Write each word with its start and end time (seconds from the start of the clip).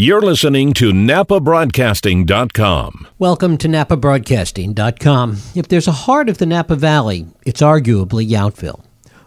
You're 0.00 0.22
listening 0.22 0.72
to 0.74 0.92
NapaBroadcasting.com. 0.92 3.08
Welcome 3.18 3.58
to 3.58 3.66
NapaBroadcasting.com. 3.68 5.36
If 5.54 5.68
there's 5.68 5.88
a 5.88 5.92
heart 5.92 6.30
of 6.30 6.38
the 6.38 6.46
Napa 6.46 6.76
Valley, 6.76 7.26
it's 7.44 7.60
arguably 7.60 8.26
Yountville. 8.26 8.82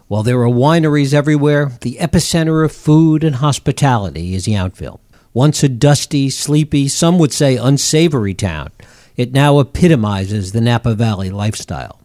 While 0.08 0.24
there 0.24 0.40
are 0.40 0.48
wineries 0.48 1.14
everywhere, 1.14 1.70
the 1.82 1.98
epicenter 2.00 2.64
of 2.64 2.72
food 2.72 3.22
and 3.22 3.36
hospitality 3.36 4.34
is 4.34 4.48
Yountville. 4.48 4.98
Once 5.32 5.62
a 5.62 5.68
dusty, 5.68 6.28
sleepy, 6.28 6.88
some 6.88 7.20
would 7.20 7.32
say 7.32 7.56
unsavory 7.56 8.34
town, 8.34 8.72
it 9.16 9.32
now 9.32 9.60
epitomizes 9.60 10.50
the 10.50 10.60
Napa 10.60 10.96
Valley 10.96 11.30
lifestyle. 11.30 12.00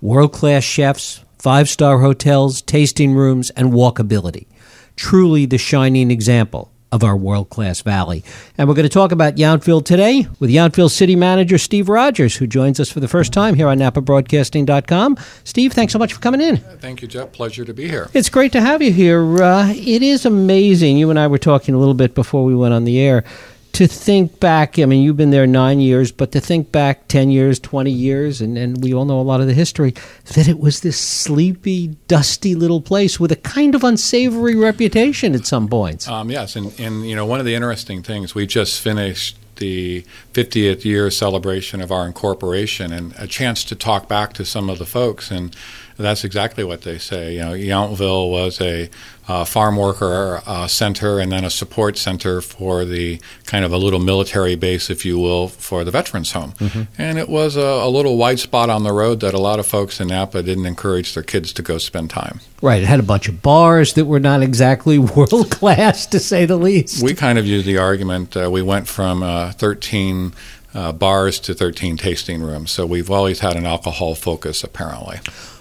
World 0.00 0.32
class 0.32 0.62
chefs, 0.62 1.24
five 1.40 1.68
star 1.68 1.98
hotels, 1.98 2.62
tasting 2.62 3.14
rooms, 3.14 3.50
and 3.50 3.72
walkability. 3.72 4.46
Truly 4.94 5.44
the 5.44 5.58
shining 5.58 6.12
example 6.12 6.71
of 6.92 7.02
our 7.02 7.16
world 7.16 7.48
class 7.48 7.80
valley. 7.80 8.22
And 8.56 8.68
we're 8.68 8.74
going 8.74 8.84
to 8.84 8.90
talk 8.90 9.10
about 9.10 9.36
Yountville 9.36 9.84
today 9.84 10.28
with 10.38 10.50
Yountville 10.50 10.90
City 10.90 11.16
Manager 11.16 11.58
Steve 11.58 11.88
Rogers, 11.88 12.36
who 12.36 12.46
joins 12.46 12.78
us 12.78 12.90
for 12.90 13.00
the 13.00 13.08
first 13.08 13.32
time 13.32 13.54
here 13.54 13.66
on 13.66 13.78
NapaBroadcasting.com. 13.78 15.16
Steve, 15.42 15.72
thanks 15.72 15.92
so 15.92 15.98
much 15.98 16.12
for 16.12 16.20
coming 16.20 16.42
in. 16.42 16.58
Thank 16.58 17.02
you, 17.02 17.08
Jeff. 17.08 17.32
Pleasure 17.32 17.64
to 17.64 17.72
be 17.72 17.88
here. 17.88 18.10
It's 18.12 18.28
great 18.28 18.52
to 18.52 18.60
have 18.60 18.82
you 18.82 18.92
here. 18.92 19.42
Uh, 19.42 19.72
it 19.72 20.02
is 20.02 20.26
amazing. 20.26 20.98
You 20.98 21.10
and 21.10 21.18
I 21.18 21.26
were 21.26 21.38
talking 21.38 21.74
a 21.74 21.78
little 21.78 21.94
bit 21.94 22.14
before 22.14 22.44
we 22.44 22.54
went 22.54 22.74
on 22.74 22.84
the 22.84 23.00
air 23.00 23.24
to 23.72 23.86
think 23.86 24.38
back, 24.38 24.78
I 24.78 24.84
mean, 24.84 25.02
you've 25.02 25.16
been 25.16 25.30
there 25.30 25.46
nine 25.46 25.80
years, 25.80 26.12
but 26.12 26.32
to 26.32 26.40
think 26.40 26.70
back 26.70 27.08
10 27.08 27.30
years, 27.30 27.58
20 27.58 27.90
years, 27.90 28.40
and, 28.42 28.58
and 28.58 28.82
we 28.82 28.92
all 28.92 29.06
know 29.06 29.18
a 29.18 29.22
lot 29.22 29.40
of 29.40 29.46
the 29.46 29.54
history, 29.54 29.94
that 30.34 30.46
it 30.46 30.58
was 30.58 30.80
this 30.80 30.98
sleepy, 30.98 31.96
dusty 32.06 32.54
little 32.54 32.82
place 32.82 33.18
with 33.18 33.32
a 33.32 33.36
kind 33.36 33.74
of 33.74 33.82
unsavory 33.82 34.56
reputation 34.56 35.34
at 35.34 35.46
some 35.46 35.68
points. 35.68 36.06
Um, 36.06 36.30
yes, 36.30 36.54
and, 36.54 36.78
and, 36.78 37.08
you 37.08 37.16
know, 37.16 37.24
one 37.24 37.40
of 37.40 37.46
the 37.46 37.54
interesting 37.54 38.02
things, 38.02 38.34
we 38.34 38.46
just 38.46 38.80
finished 38.80 39.36
the 39.56 40.04
50th 40.32 40.84
year 40.84 41.10
celebration 41.10 41.80
of 41.80 41.92
our 41.92 42.06
incorporation 42.06 42.92
and 42.92 43.14
a 43.18 43.26
chance 43.26 43.64
to 43.64 43.74
talk 43.74 44.08
back 44.08 44.32
to 44.34 44.44
some 44.44 44.70
of 44.70 44.78
the 44.78 44.86
folks 44.86 45.30
and 45.30 45.54
that's 45.96 46.24
exactly 46.24 46.64
what 46.64 46.82
they 46.82 46.98
say. 46.98 47.34
You 47.34 47.40
know, 47.40 47.52
Yountville 47.52 48.30
was 48.30 48.60
a 48.60 48.88
uh, 49.28 49.44
farm 49.44 49.76
worker 49.76 50.42
uh, 50.46 50.66
center 50.66 51.20
and 51.20 51.30
then 51.30 51.44
a 51.44 51.50
support 51.50 51.96
center 51.96 52.40
for 52.40 52.84
the 52.84 53.20
kind 53.46 53.64
of 53.64 53.72
a 53.72 53.76
little 53.76 54.00
military 54.00 54.56
base, 54.56 54.90
if 54.90 55.04
you 55.04 55.18
will, 55.18 55.46
for 55.48 55.84
the 55.84 55.90
veterans 55.90 56.32
home. 56.32 56.52
Mm-hmm. 56.52 56.82
And 56.98 57.18
it 57.18 57.28
was 57.28 57.56
a, 57.56 57.60
a, 57.60 57.88
little 57.88 58.16
white 58.16 58.40
spot 58.40 58.68
on 58.68 58.82
the 58.82 58.92
road 58.92 59.20
that 59.20 59.32
a 59.32 59.38
lot 59.38 59.60
of 59.60 59.66
folks 59.66 60.00
in 60.00 60.08
Napa 60.08 60.42
didn't 60.42 60.66
encourage 60.66 61.14
their 61.14 61.22
kids 61.22 61.52
to 61.52 61.62
go 61.62 61.78
spend 61.78 62.10
time. 62.10 62.40
Right. 62.60 62.82
It 62.82 62.86
had 62.86 63.00
a 63.00 63.04
bunch 63.04 63.28
of 63.28 63.42
bars 63.42 63.94
that 63.94 64.06
were 64.06 64.20
not 64.20 64.42
exactly 64.42 64.98
world 65.16 65.50
class, 65.50 66.06
to 66.06 66.18
say 66.18 66.44
the 66.44 66.56
least. 66.56 67.02
We 67.02 67.14
kind 67.14 67.38
of 67.38 67.46
used 67.46 67.66
the 67.66 67.78
argument 67.78 68.36
uh, 68.36 68.50
we 68.50 68.62
went 68.62 68.88
from 68.88 69.22
uh, 69.22 69.41
13 69.50 70.32
uh, 70.74 70.92
bars 70.92 71.40
to 71.40 71.54
13 71.54 71.96
tasting 71.96 72.42
rooms. 72.42 72.70
So 72.70 72.86
we've 72.86 73.10
always 73.10 73.40
had 73.40 73.56
an 73.56 73.66
alcohol 73.66 74.14
focus, 74.14 74.62
apparently. 74.62 75.18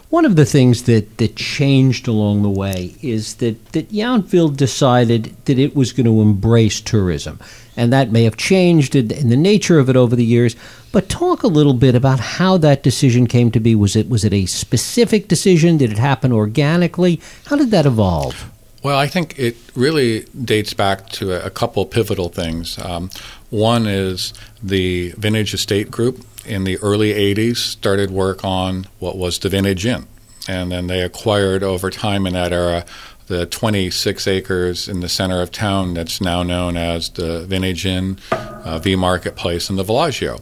One 0.10 0.26
of 0.26 0.36
the 0.36 0.46
things 0.46 0.84
that, 0.84 1.20
that 1.20 1.38
changed 1.38 2.06
along 2.06 2.44
the 2.44 2.50
way 2.50 2.96
is 3.02 3.36
that, 3.36 3.72
that 3.72 3.92
Yountville 3.92 4.56
decided 4.56 5.34
that 5.46 5.58
it 5.58 5.74
was 5.74 5.94
going 5.94 6.06
to 6.06 6.22
embrace 6.22 6.82
tourism. 6.82 7.40
And 7.78 7.94
that 7.94 8.12
may 8.12 8.26
have 8.26 8.36
changed 8.36 8.94
in 8.94 9.30
the 9.30 9.38
nature 9.38 9.80
of 9.80 9.90
it 9.90 9.96
over 9.96 10.14
the 10.14 10.26
years. 10.26 10.58
But 10.92 11.08
talk 11.08 11.44
a 11.44 11.48
little 11.48 11.74
bit 11.74 11.96
about 11.96 12.20
how 12.20 12.58
that 12.58 12.84
decision 12.84 13.26
came 13.26 13.52
to 13.52 13.62
be. 13.62 13.74
Was 13.74 13.96
it 13.96 14.10
was 14.10 14.26
it 14.26 14.34
a 14.34 14.46
specific 14.46 15.30
decision? 15.30 15.78
Did 15.78 15.94
it 15.94 15.98
happen 15.98 16.34
organically? 16.34 17.22
How 17.46 17.56
did 17.56 17.72
that 17.72 17.86
evolve? 17.86 18.52
Well, 18.84 18.98
I 18.98 19.08
think 19.08 19.38
it 19.38 19.58
really 19.76 20.26
dates 20.44 20.74
back 20.74 21.10
to 21.10 21.34
a, 21.46 21.52
couple 21.52 21.86
pivotal 21.86 22.30
things. 22.30 22.80
Um, 22.80 23.12
one 23.52 23.86
is 23.86 24.34
the 24.64 25.14
Vintage 25.18 25.54
Estate 25.54 25.92
Group 25.92 26.26
in 26.46 26.64
the 26.64 26.78
early 26.80 27.14
80s 27.14 27.58
started 27.58 28.10
work 28.10 28.44
on 28.44 28.88
what 28.98 29.18
was 29.18 29.38
the 29.38 29.50
Vintage 29.50 29.86
Inn. 29.86 30.08
And 30.48 30.72
then 30.72 30.88
they 30.88 31.02
acquired 31.02 31.62
over 31.62 31.92
time 31.92 32.26
in 32.26 32.34
that 32.34 32.52
era 32.52 32.86
the 33.32 33.46
26 33.46 34.28
acres 34.28 34.90
in 34.90 35.00
the 35.00 35.08
center 35.08 35.42
of 35.42 35.52
town 35.52 35.94
that's 35.94 36.20
now 36.20 36.44
known 36.44 36.76
as 36.76 37.10
the 37.12 37.46
Vintage 37.46 37.86
Inn, 37.86 38.18
uh, 38.32 38.78
V 38.80 38.98
Marketplace, 38.98 39.70
and 39.70 39.80
the 39.80 39.86
Villagio. 39.86 40.42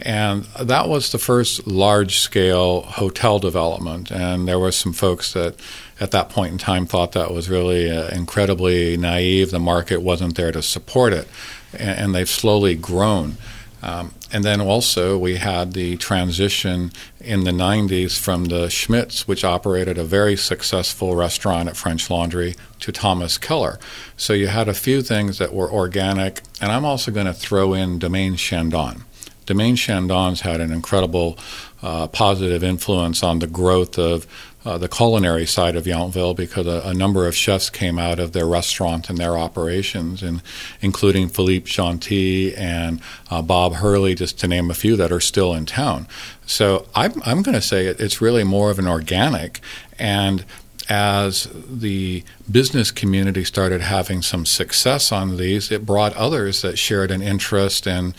And 0.00 0.44
that 0.58 0.88
was 0.88 1.12
the 1.12 1.18
first 1.18 1.66
large 1.66 2.18
scale 2.18 2.80
hotel 2.82 3.38
development. 3.38 4.10
And 4.10 4.48
there 4.48 4.58
were 4.58 4.72
some 4.72 4.94
folks 4.94 5.34
that 5.34 5.54
at 6.00 6.10
that 6.12 6.30
point 6.30 6.52
in 6.52 6.58
time 6.58 6.86
thought 6.86 7.12
that 7.12 7.32
was 7.32 7.48
really 7.48 7.90
uh, 7.90 8.08
incredibly 8.08 8.96
naive. 8.96 9.50
The 9.50 9.60
market 9.60 10.00
wasn't 10.00 10.36
there 10.36 10.50
to 10.50 10.62
support 10.62 11.12
it. 11.12 11.28
And, 11.72 11.98
and 11.98 12.14
they've 12.14 12.28
slowly 12.28 12.74
grown. 12.74 13.36
Um, 13.82 14.12
and 14.32 14.44
then 14.44 14.60
also 14.60 15.16
we 15.18 15.36
had 15.36 15.72
the 15.72 15.96
transition 15.96 16.92
in 17.18 17.44
the 17.44 17.50
90s 17.50 18.18
from 18.18 18.46
the 18.46 18.66
Schmitts, 18.66 19.22
which 19.22 19.44
operated 19.44 19.98
a 19.98 20.04
very 20.04 20.36
successful 20.36 21.16
restaurant 21.16 21.68
at 21.68 21.76
French 21.76 22.10
Laundry, 22.10 22.56
to 22.80 22.92
Thomas 22.92 23.38
Keller. 23.38 23.78
So 24.16 24.32
you 24.32 24.48
had 24.48 24.68
a 24.68 24.74
few 24.74 25.02
things 25.02 25.38
that 25.38 25.52
were 25.52 25.70
organic, 25.70 26.42
and 26.60 26.72
I'm 26.72 26.84
also 26.84 27.10
going 27.10 27.26
to 27.26 27.34
throw 27.34 27.74
in 27.74 27.98
Domaine 27.98 28.36
Chandon. 28.36 29.04
Domaine 29.46 29.76
Chandon's 29.76 30.42
had 30.42 30.60
an 30.60 30.70
incredible 30.70 31.36
uh, 31.82 32.06
positive 32.06 32.62
influence 32.62 33.22
on 33.22 33.40
the 33.40 33.46
growth 33.46 33.98
of 33.98 34.26
uh, 34.64 34.76
the 34.76 34.88
culinary 34.88 35.46
side 35.46 35.76
of 35.76 35.84
Yountville 35.84 36.36
because 36.36 36.66
a, 36.66 36.82
a, 36.84 36.94
number 36.94 37.26
of 37.26 37.34
chefs 37.34 37.70
came 37.70 37.98
out 37.98 38.18
of 38.18 38.32
their 38.32 38.46
restaurant 38.46 39.08
and 39.08 39.18
their 39.18 39.38
operations, 39.38 40.22
and 40.22 40.42
including 40.82 41.28
Philippe 41.28 41.66
Jeanty 41.66 42.54
and 42.54 43.00
uh, 43.30 43.40
Bob 43.40 43.74
Hurley, 43.74 44.14
just 44.14 44.38
to 44.40 44.48
name 44.48 44.70
a 44.70 44.74
few 44.74 44.96
that 44.96 45.10
are 45.10 45.20
still 45.20 45.54
in 45.54 45.64
town. 45.64 46.06
So 46.46 46.86
I'm, 46.94 47.22
I'm 47.24 47.42
going 47.42 47.54
to 47.54 47.62
say 47.62 47.86
it, 47.86 48.00
it's 48.00 48.20
really 48.20 48.44
more 48.44 48.70
of 48.70 48.78
an 48.78 48.86
organic 48.86 49.60
and 49.98 50.44
as 50.88 51.48
the 51.54 52.24
business 52.50 52.90
community 52.90 53.44
started 53.44 53.80
having 53.80 54.22
some 54.22 54.44
success 54.44 55.12
on 55.12 55.36
these, 55.36 55.70
it 55.70 55.86
brought 55.86 56.12
others 56.14 56.62
that 56.62 56.76
shared 56.76 57.12
an 57.12 57.22
interest 57.22 57.86
and 57.86 58.12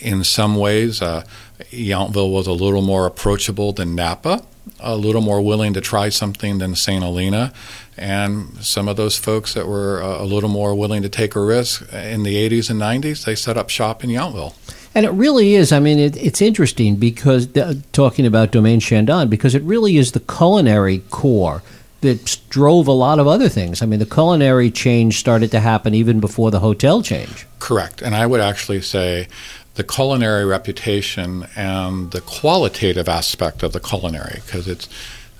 in 0.00 0.22
some 0.24 0.56
ways, 0.56 1.02
uh, 1.02 1.24
Yountville 1.70 2.32
was 2.32 2.46
a 2.46 2.52
little 2.52 2.82
more 2.82 3.06
approachable 3.06 3.72
than 3.72 3.94
Napa 3.94 4.44
a 4.80 4.96
little 4.96 5.20
more 5.20 5.40
willing 5.40 5.72
to 5.74 5.80
try 5.80 6.08
something 6.08 6.58
than 6.58 6.74
St. 6.74 7.02
Helena. 7.02 7.52
And 7.96 8.56
some 8.64 8.88
of 8.88 8.96
those 8.96 9.16
folks 9.16 9.54
that 9.54 9.66
were 9.66 10.02
uh, 10.02 10.22
a 10.22 10.24
little 10.24 10.48
more 10.48 10.74
willing 10.74 11.02
to 11.02 11.08
take 11.08 11.34
a 11.34 11.40
risk 11.40 11.92
in 11.92 12.22
the 12.22 12.36
80s 12.48 12.70
and 12.70 12.80
90s, 12.80 13.24
they 13.24 13.34
set 13.34 13.56
up 13.56 13.70
shop 13.70 14.04
in 14.04 14.10
Yountville. 14.10 14.54
And 14.94 15.04
it 15.04 15.10
really 15.10 15.54
is. 15.54 15.72
I 15.72 15.80
mean, 15.80 15.98
it, 15.98 16.16
it's 16.16 16.40
interesting 16.40 16.96
because 16.96 17.54
uh, 17.56 17.74
talking 17.92 18.26
about 18.26 18.52
Domaine 18.52 18.80
Chandon, 18.80 19.28
because 19.28 19.54
it 19.54 19.62
really 19.62 19.96
is 19.96 20.12
the 20.12 20.20
culinary 20.20 21.00
core 21.10 21.62
that 22.00 22.38
drove 22.48 22.86
a 22.86 22.92
lot 22.92 23.18
of 23.18 23.26
other 23.26 23.48
things. 23.48 23.82
I 23.82 23.86
mean, 23.86 23.98
the 23.98 24.06
culinary 24.06 24.70
change 24.70 25.18
started 25.18 25.50
to 25.50 25.60
happen 25.60 25.94
even 25.94 26.20
before 26.20 26.50
the 26.50 26.60
hotel 26.60 27.02
change. 27.02 27.46
Correct. 27.58 28.02
And 28.02 28.14
I 28.14 28.26
would 28.26 28.40
actually 28.40 28.82
say 28.82 29.28
the 29.78 29.84
culinary 29.84 30.44
reputation 30.44 31.46
and 31.54 32.10
the 32.10 32.20
qualitative 32.20 33.08
aspect 33.08 33.62
of 33.62 33.72
the 33.72 33.78
culinary 33.78 34.42
because 34.44 34.66
it's 34.66 34.88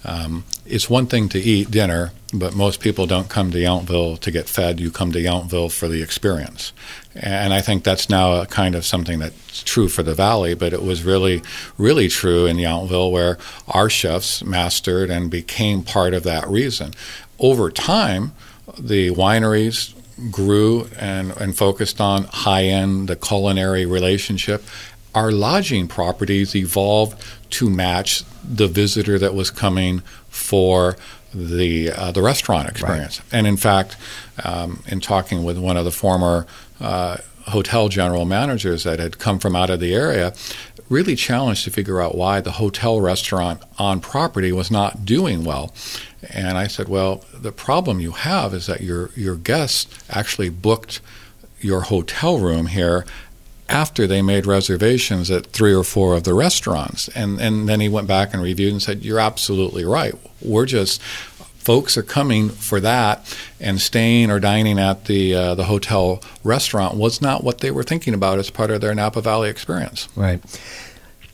um, 0.05 0.45
it's 0.65 0.89
one 0.89 1.07
thing 1.07 1.29
to 1.31 1.41
eat 1.41 1.73
dinner, 1.73 2.13
but 2.33 2.55
most 2.55 2.79
people 2.79 3.09
don't 3.09 3.29
come 3.29 3.51
to 3.51 3.59
Yountville 3.59 4.21
to 4.21 4.31
get 4.31 4.49
fed. 4.49 4.79
You 4.79 4.93
come 4.93 5.11
to 5.11 5.19
Yountville 5.19 5.73
for 5.73 5.89
the 5.89 6.03
experience. 6.03 6.73
And 7.17 7.53
I 7.53 7.61
think 7.61 7.83
that's 7.83 8.09
now 8.09 8.41
a 8.41 8.47
kind 8.47 8.77
of 8.77 8.85
something 8.87 9.19
that's 9.19 9.65
true 9.65 9.89
for 9.89 10.05
the 10.05 10.15
Valley, 10.15 10.55
but 10.55 10.73
it 10.73 10.83
was 10.83 11.03
really, 11.03 11.43
really 11.77 12.07
true 12.07 12.47
in 12.47 12.59
Yountville 12.59 13.11
where 13.11 13.39
our 13.67 13.91
chefs 13.91 14.45
mastered 14.45 15.11
and 15.11 15.33
became 15.33 15.83
part 15.83 16.15
of 16.15 16.23
that 16.23 16.47
reason. 16.47 16.95
Over 17.41 17.69
time, 17.69 18.33
the 18.79 19.11
wineries 19.11 19.98
grew 20.31 20.89
and, 20.99 21.33
and 21.37 21.57
focused 21.57 22.01
on 22.01 22.25
high 22.25 22.65
end, 22.65 23.09
the 23.09 23.17
culinary 23.17 23.87
relationship, 23.87 24.63
our 25.15 25.31
lodging 25.31 25.89
properties 25.89 26.55
evolved 26.55 27.23
to 27.51 27.71
match 27.71 28.25
the 28.45 28.69
visitor 28.69 29.19
that 29.19 29.35
was 29.35 29.51
coming 29.51 30.01
for 30.29 30.97
the 31.35 31.91
uh, 31.91 32.11
the 32.13 32.23
restaurant 32.23 32.69
experience. 32.69 33.21
Right. 33.21 33.39
And 33.39 33.47
in 33.47 33.57
fact, 33.57 33.97
um, 34.45 34.83
in 34.87 35.01
talking 35.01 35.45
with 35.45 35.59
one 35.59 35.77
of 35.77 35.85
the 35.85 35.91
former 35.91 36.47
uh, 36.81 37.19
hotel 37.49 37.89
general 37.89 38.25
managers 38.25 38.85
that 38.85 38.99
had 38.99 39.19
come 39.19 39.39
from 39.39 39.57
out 39.57 39.71
of 39.71 39.81
the 39.81 39.95
area, 39.95 40.35
really 40.89 41.17
challenged 41.17 41.65
to 41.65 41.71
figure 41.71 42.01
out 42.01 42.15
why 42.17 42.41
the 42.41 42.53
hotel 42.53 43.01
restaurant 43.01 43.63
on 43.79 44.01
property 44.01 44.53
was 44.53 44.71
not 44.71 45.05
doing 45.05 45.45
well. 45.45 45.75
And 46.31 46.59
I 46.59 46.67
said, 46.67 46.89
well, 46.89 47.25
the 47.35 47.53
problem 47.53 48.01
you 48.01 48.13
have 48.13 48.55
is 48.55 48.67
that 48.67 48.81
your 48.81 49.11
your 49.15 49.37
guests 49.37 49.87
actually 50.11 50.49
booked 50.49 51.01
your 51.61 51.83
hotel 51.83 52.39
room 52.39 52.67
here 52.67 53.05
after 53.69 54.07
they 54.07 54.23
made 54.23 54.47
reservations 54.47 55.31
at 55.31 55.47
three 55.49 55.75
or 55.75 55.85
four 55.85 56.17
of 56.17 56.25
the 56.25 56.35
restaurants. 56.35 57.09
And 57.09 57.41
and 57.41 57.69
then 57.69 57.81
he 57.81 57.89
went 57.89 58.09
back 58.09 58.33
and 58.33 58.43
reviewed 58.43 58.73
and 58.73 58.83
said, 58.83 59.05
You're 59.05 59.21
absolutely 59.21 59.85
right. 59.85 60.15
We're 60.41 60.67
just 60.67 61.01
folks 61.69 61.99
are 61.99 62.03
coming 62.03 62.49
for 62.49 62.81
that 62.81 63.37
and 63.61 63.79
staying 63.79 64.31
or 64.31 64.41
dining 64.41 64.79
at 64.79 65.05
the 65.05 65.35
uh, 65.35 65.55
the 65.55 65.65
hotel 65.65 66.19
restaurant 66.43 66.97
was 66.97 67.21
not 67.21 67.45
what 67.45 67.59
they 67.59 67.71
were 67.71 67.83
thinking 67.83 68.15
about 68.15 68.39
as 68.39 68.49
part 68.49 68.71
of 68.71 68.81
their 68.81 68.95
Napa 68.95 69.21
Valley 69.21 69.51
experience. 69.51 70.09
Right. 70.17 70.41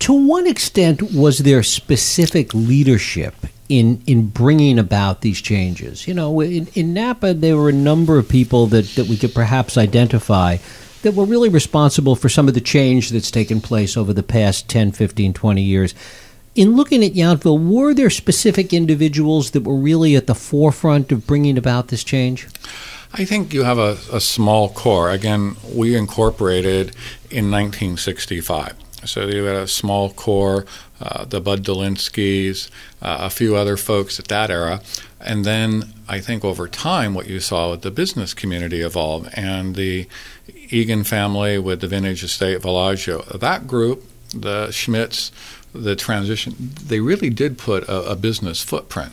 To 0.00 0.12
what 0.12 0.44
extent 0.48 1.14
was 1.14 1.38
there 1.38 1.62
specific 1.62 2.52
leadership 2.52 3.36
in 3.68 4.02
in 4.08 4.26
bringing 4.26 4.76
about 4.76 5.20
these 5.20 5.40
changes? 5.40 6.08
You 6.08 6.14
know, 6.14 6.40
in, 6.40 6.66
in 6.74 6.92
Napa, 6.92 7.32
there 7.32 7.56
were 7.56 7.68
a 7.68 7.72
number 7.90 8.18
of 8.18 8.28
people 8.28 8.66
that, 8.66 8.86
that 8.96 9.06
we 9.06 9.16
could 9.16 9.34
perhaps 9.34 9.78
identify 9.78 10.56
that 11.02 11.14
were 11.14 11.26
really 11.26 11.48
responsible 11.48 12.16
for 12.16 12.28
some 12.28 12.48
of 12.48 12.54
the 12.54 12.60
change 12.60 13.10
that's 13.10 13.30
taken 13.30 13.60
place 13.60 13.96
over 13.96 14.12
the 14.12 14.24
past 14.24 14.68
10, 14.68 14.90
15, 14.90 15.32
20 15.32 15.62
years. 15.62 15.94
In 16.54 16.76
looking 16.76 17.02
at 17.02 17.14
Yountville, 17.14 17.68
were 17.68 17.92
there 17.94 18.10
specific 18.10 18.72
individuals 18.72 19.50
that 19.50 19.64
were 19.64 19.74
really 19.74 20.14
at 20.14 20.28
the 20.28 20.36
forefront 20.36 21.10
of 21.10 21.26
bringing 21.26 21.58
about 21.58 21.88
this 21.88 22.04
change? 22.04 22.46
I 23.12 23.24
think 23.24 23.52
you 23.52 23.64
have 23.64 23.78
a, 23.78 23.98
a 24.12 24.20
small 24.20 24.68
core. 24.68 25.10
Again, 25.10 25.56
we 25.74 25.96
incorporated 25.96 26.94
in 27.28 27.50
1965. 27.50 28.76
So 29.04 29.26
you 29.26 29.44
had 29.44 29.56
a 29.56 29.66
small 29.66 30.10
core, 30.10 30.64
uh, 31.00 31.24
the 31.24 31.40
Bud 31.40 31.64
Dolinskis, 31.64 32.70
uh, 33.02 33.18
a 33.20 33.30
few 33.30 33.56
other 33.56 33.76
folks 33.76 34.20
at 34.20 34.28
that 34.28 34.50
era. 34.50 34.80
And 35.20 35.44
then 35.44 35.92
I 36.08 36.20
think 36.20 36.44
over 36.44 36.68
time, 36.68 37.14
what 37.14 37.26
you 37.26 37.40
saw 37.40 37.72
with 37.72 37.82
the 37.82 37.90
business 37.90 38.32
community 38.32 38.80
evolve 38.80 39.28
and 39.34 39.74
the 39.74 40.06
Egan 40.70 41.02
family 41.02 41.58
with 41.58 41.80
the 41.80 41.88
Vintage 41.88 42.22
Estate 42.22 42.60
Villagio, 42.60 43.26
that 43.40 43.66
group, 43.66 44.04
the 44.30 44.68
Schmitts, 44.68 45.30
the 45.74 45.96
transition, 45.96 46.54
they 46.82 47.00
really 47.00 47.30
did 47.30 47.58
put 47.58 47.84
a, 47.84 48.12
a 48.12 48.16
business 48.16 48.62
footprint. 48.62 49.12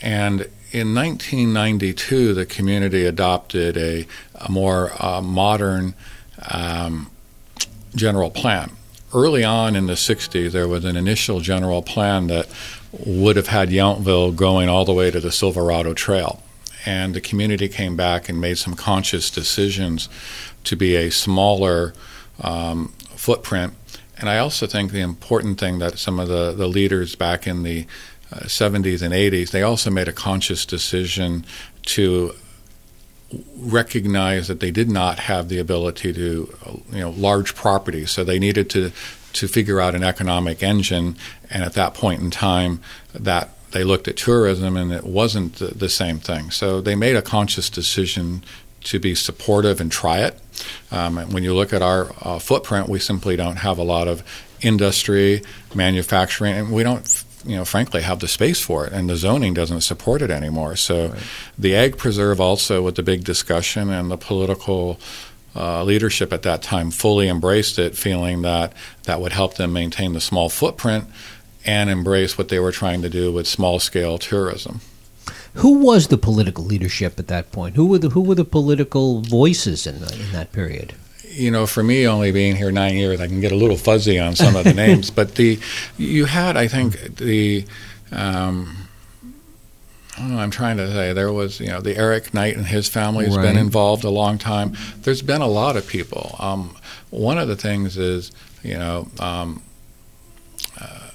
And 0.00 0.42
in 0.70 0.94
1992, 0.94 2.34
the 2.34 2.46
community 2.46 3.04
adopted 3.04 3.76
a, 3.76 4.06
a 4.34 4.50
more 4.50 4.92
uh, 4.98 5.20
modern 5.20 5.94
um, 6.50 7.10
general 7.94 8.30
plan 8.30 8.72
early 9.14 9.44
on 9.44 9.76
in 9.76 9.86
the 9.86 9.94
60s, 9.94 10.52
there 10.52 10.68
was 10.68 10.84
an 10.84 10.96
initial 10.96 11.40
general 11.40 11.82
plan 11.82 12.28
that 12.28 12.48
would 12.92 13.36
have 13.36 13.48
had 13.48 13.68
Yountville 13.68 14.34
going 14.34 14.68
all 14.68 14.84
the 14.84 14.92
way 14.92 15.10
to 15.10 15.20
the 15.20 15.32
Silverado 15.32 15.94
Trail. 15.94 16.42
And 16.84 17.14
the 17.14 17.20
community 17.20 17.68
came 17.68 17.96
back 17.96 18.28
and 18.28 18.40
made 18.40 18.58
some 18.58 18.74
conscious 18.74 19.30
decisions 19.30 20.08
to 20.64 20.76
be 20.76 20.96
a 20.96 21.10
smaller 21.10 21.94
um, 22.40 22.88
footprint. 23.14 23.74
And 24.22 24.30
I 24.30 24.38
also 24.38 24.66
think 24.66 24.92
the 24.92 25.00
important 25.00 25.58
thing 25.58 25.80
that 25.80 25.98
some 25.98 26.18
of 26.18 26.28
the, 26.28 26.52
the 26.52 26.68
leaders 26.68 27.16
back 27.16 27.46
in 27.46 27.64
the 27.64 27.86
uh, 28.32 28.36
70s 28.44 29.02
and 29.02 29.12
80s, 29.12 29.50
they 29.50 29.62
also 29.62 29.90
made 29.90 30.08
a 30.08 30.12
conscious 30.12 30.64
decision 30.64 31.44
to 31.86 32.32
recognize 33.56 34.46
that 34.48 34.60
they 34.60 34.70
did 34.70 34.88
not 34.88 35.18
have 35.18 35.48
the 35.48 35.58
ability 35.58 36.12
to, 36.12 36.56
you 36.92 37.00
know, 37.00 37.10
large 37.10 37.54
properties. 37.54 38.10
So 38.12 38.24
they 38.24 38.38
needed 38.38 38.70
to 38.70 38.92
to 39.32 39.48
figure 39.48 39.80
out 39.80 39.94
an 39.94 40.04
economic 40.04 40.62
engine. 40.62 41.16
And 41.50 41.62
at 41.62 41.72
that 41.72 41.94
point 41.94 42.20
in 42.20 42.30
time, 42.30 42.80
that 43.14 43.48
they 43.72 43.82
looked 43.82 44.06
at 44.06 44.16
tourism, 44.16 44.76
and 44.76 44.92
it 44.92 45.04
wasn't 45.04 45.56
the, 45.56 45.68
the 45.68 45.88
same 45.88 46.18
thing. 46.18 46.50
So 46.50 46.80
they 46.80 46.94
made 46.94 47.16
a 47.16 47.22
conscious 47.22 47.70
decision 47.70 48.44
to 48.84 48.98
be 48.98 49.14
supportive 49.14 49.80
and 49.80 49.90
try 49.90 50.18
it. 50.18 50.38
Um, 50.90 51.16
when 51.32 51.42
you 51.42 51.54
look 51.54 51.72
at 51.72 51.82
our 51.82 52.12
uh, 52.20 52.38
footprint, 52.38 52.88
we 52.88 52.98
simply 52.98 53.36
don't 53.36 53.56
have 53.56 53.78
a 53.78 53.82
lot 53.82 54.08
of 54.08 54.22
industry, 54.60 55.42
manufacturing, 55.74 56.54
and 56.54 56.72
we 56.72 56.82
don't 56.82 57.24
you 57.44 57.56
know, 57.56 57.64
frankly, 57.64 58.02
have 58.02 58.20
the 58.20 58.28
space 58.28 58.60
for 58.60 58.86
it, 58.86 58.92
and 58.92 59.10
the 59.10 59.16
zoning 59.16 59.54
doesn't 59.54 59.80
support 59.80 60.22
it 60.22 60.30
anymore. 60.30 60.76
So, 60.76 61.08
right. 61.08 61.22
the 61.58 61.74
ag 61.74 61.96
preserve 61.96 62.40
also, 62.40 62.82
with 62.82 62.94
the 62.94 63.02
big 63.02 63.24
discussion 63.24 63.90
and 63.90 64.10
the 64.10 64.16
political 64.16 65.00
uh, 65.54 65.82
leadership 65.82 66.32
at 66.32 66.42
that 66.42 66.62
time, 66.62 66.90
fully 66.90 67.28
embraced 67.28 67.78
it, 67.78 67.96
feeling 67.96 68.42
that 68.42 68.72
that 69.04 69.20
would 69.20 69.32
help 69.32 69.54
them 69.54 69.72
maintain 69.72 70.12
the 70.12 70.20
small 70.20 70.48
footprint 70.48 71.06
and 71.64 71.90
embrace 71.90 72.38
what 72.38 72.48
they 72.48 72.58
were 72.58 72.72
trying 72.72 73.02
to 73.02 73.08
do 73.08 73.32
with 73.32 73.46
small 73.46 73.78
scale 73.78 74.18
tourism. 74.18 74.80
Who 75.54 75.78
was 75.78 76.08
the 76.08 76.18
political 76.18 76.64
leadership 76.64 77.18
at 77.18 77.28
that 77.28 77.52
point? 77.52 77.76
Who 77.76 77.86
were 77.86 77.98
the 77.98 78.08
who 78.10 78.22
were 78.22 78.34
the 78.34 78.44
political 78.44 79.20
voices 79.20 79.86
in 79.86 80.00
the, 80.00 80.12
in 80.12 80.32
that 80.32 80.52
period? 80.52 80.94
you 81.34 81.50
know, 81.50 81.66
for 81.66 81.82
me, 81.82 82.06
only 82.06 82.30
being 82.30 82.56
here 82.56 82.70
nine 82.70 82.94
years, 82.94 83.18
I 83.18 83.26
can 83.26 83.40
get 83.40 83.52
a 83.52 83.56
little 83.56 83.78
fuzzy 83.78 84.18
on 84.18 84.36
some 84.36 84.54
of 84.54 84.64
the 84.64 84.74
names. 84.84 85.10
But 85.10 85.36
the 85.36 85.58
you 85.96 86.26
had, 86.26 86.58
I 86.58 86.68
think, 86.68 87.16
the 87.16 87.64
um, 88.10 88.82
know, 90.20 90.38
I'm 90.38 90.50
trying 90.50 90.76
to 90.76 90.90
say 90.92 91.12
there 91.12 91.32
was, 91.32 91.60
you 91.60 91.68
know, 91.68 91.80
the 91.80 91.96
Eric 91.96 92.34
Knight 92.34 92.56
and 92.56 92.66
his 92.66 92.88
family 92.88 93.24
has 93.24 93.36
right. 93.36 93.42
been 93.42 93.56
involved 93.56 94.04
a 94.04 94.10
long 94.10 94.38
time. 94.38 94.76
There's 95.02 95.22
been 95.22 95.40
a 95.40 95.46
lot 95.46 95.76
of 95.76 95.86
people. 95.86 96.36
Um, 96.38 96.76
one 97.10 97.38
of 97.38 97.48
the 97.48 97.56
things 97.56 97.96
is, 97.96 98.32
you 98.62 98.78
know, 98.78 99.08
um, 99.18 99.62
uh, 100.80 101.10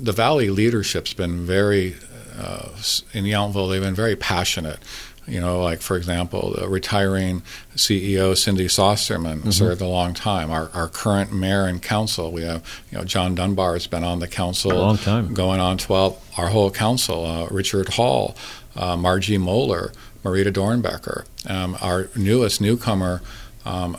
the 0.00 0.12
Valley 0.12 0.50
leadership's 0.50 1.14
been 1.14 1.46
very 1.46 1.96
uh, 2.42 2.68
in 3.12 3.24
Yountville. 3.24 3.70
They've 3.70 3.82
been 3.82 3.94
very 3.94 4.16
passionate 4.16 4.80
you 5.26 5.40
know, 5.40 5.62
like 5.62 5.80
for 5.80 5.96
example, 5.96 6.54
the 6.58 6.68
retiring 6.68 7.42
CEO 7.76 8.36
Cindy 8.36 8.66
Sosterman 8.66 9.38
mm-hmm. 9.38 9.50
served 9.50 9.80
a 9.80 9.86
long 9.86 10.14
time. 10.14 10.50
Our, 10.50 10.70
our 10.74 10.88
current 10.88 11.32
mayor 11.32 11.66
and 11.66 11.80
council, 11.80 12.32
we 12.32 12.42
have, 12.42 12.82
you 12.90 12.98
know, 12.98 13.04
John 13.04 13.34
Dunbar 13.34 13.74
has 13.74 13.86
been 13.86 14.04
on 14.04 14.18
the 14.18 14.28
council 14.28 14.72
a 14.72 14.74
long 14.74 14.98
time, 14.98 15.32
going 15.32 15.60
on 15.60 15.78
twelve. 15.78 16.18
Our 16.36 16.48
whole 16.48 16.70
council, 16.70 17.24
uh, 17.24 17.46
Richard 17.48 17.90
Hall, 17.90 18.36
uh, 18.74 18.96
Margie 18.96 19.38
Mohler, 19.38 19.94
Marita 20.24 20.52
Dorenbecher, 20.52 21.24
um, 21.48 21.76
our 21.80 22.08
newest 22.16 22.60
newcomer. 22.60 23.22
Um, 23.64 23.96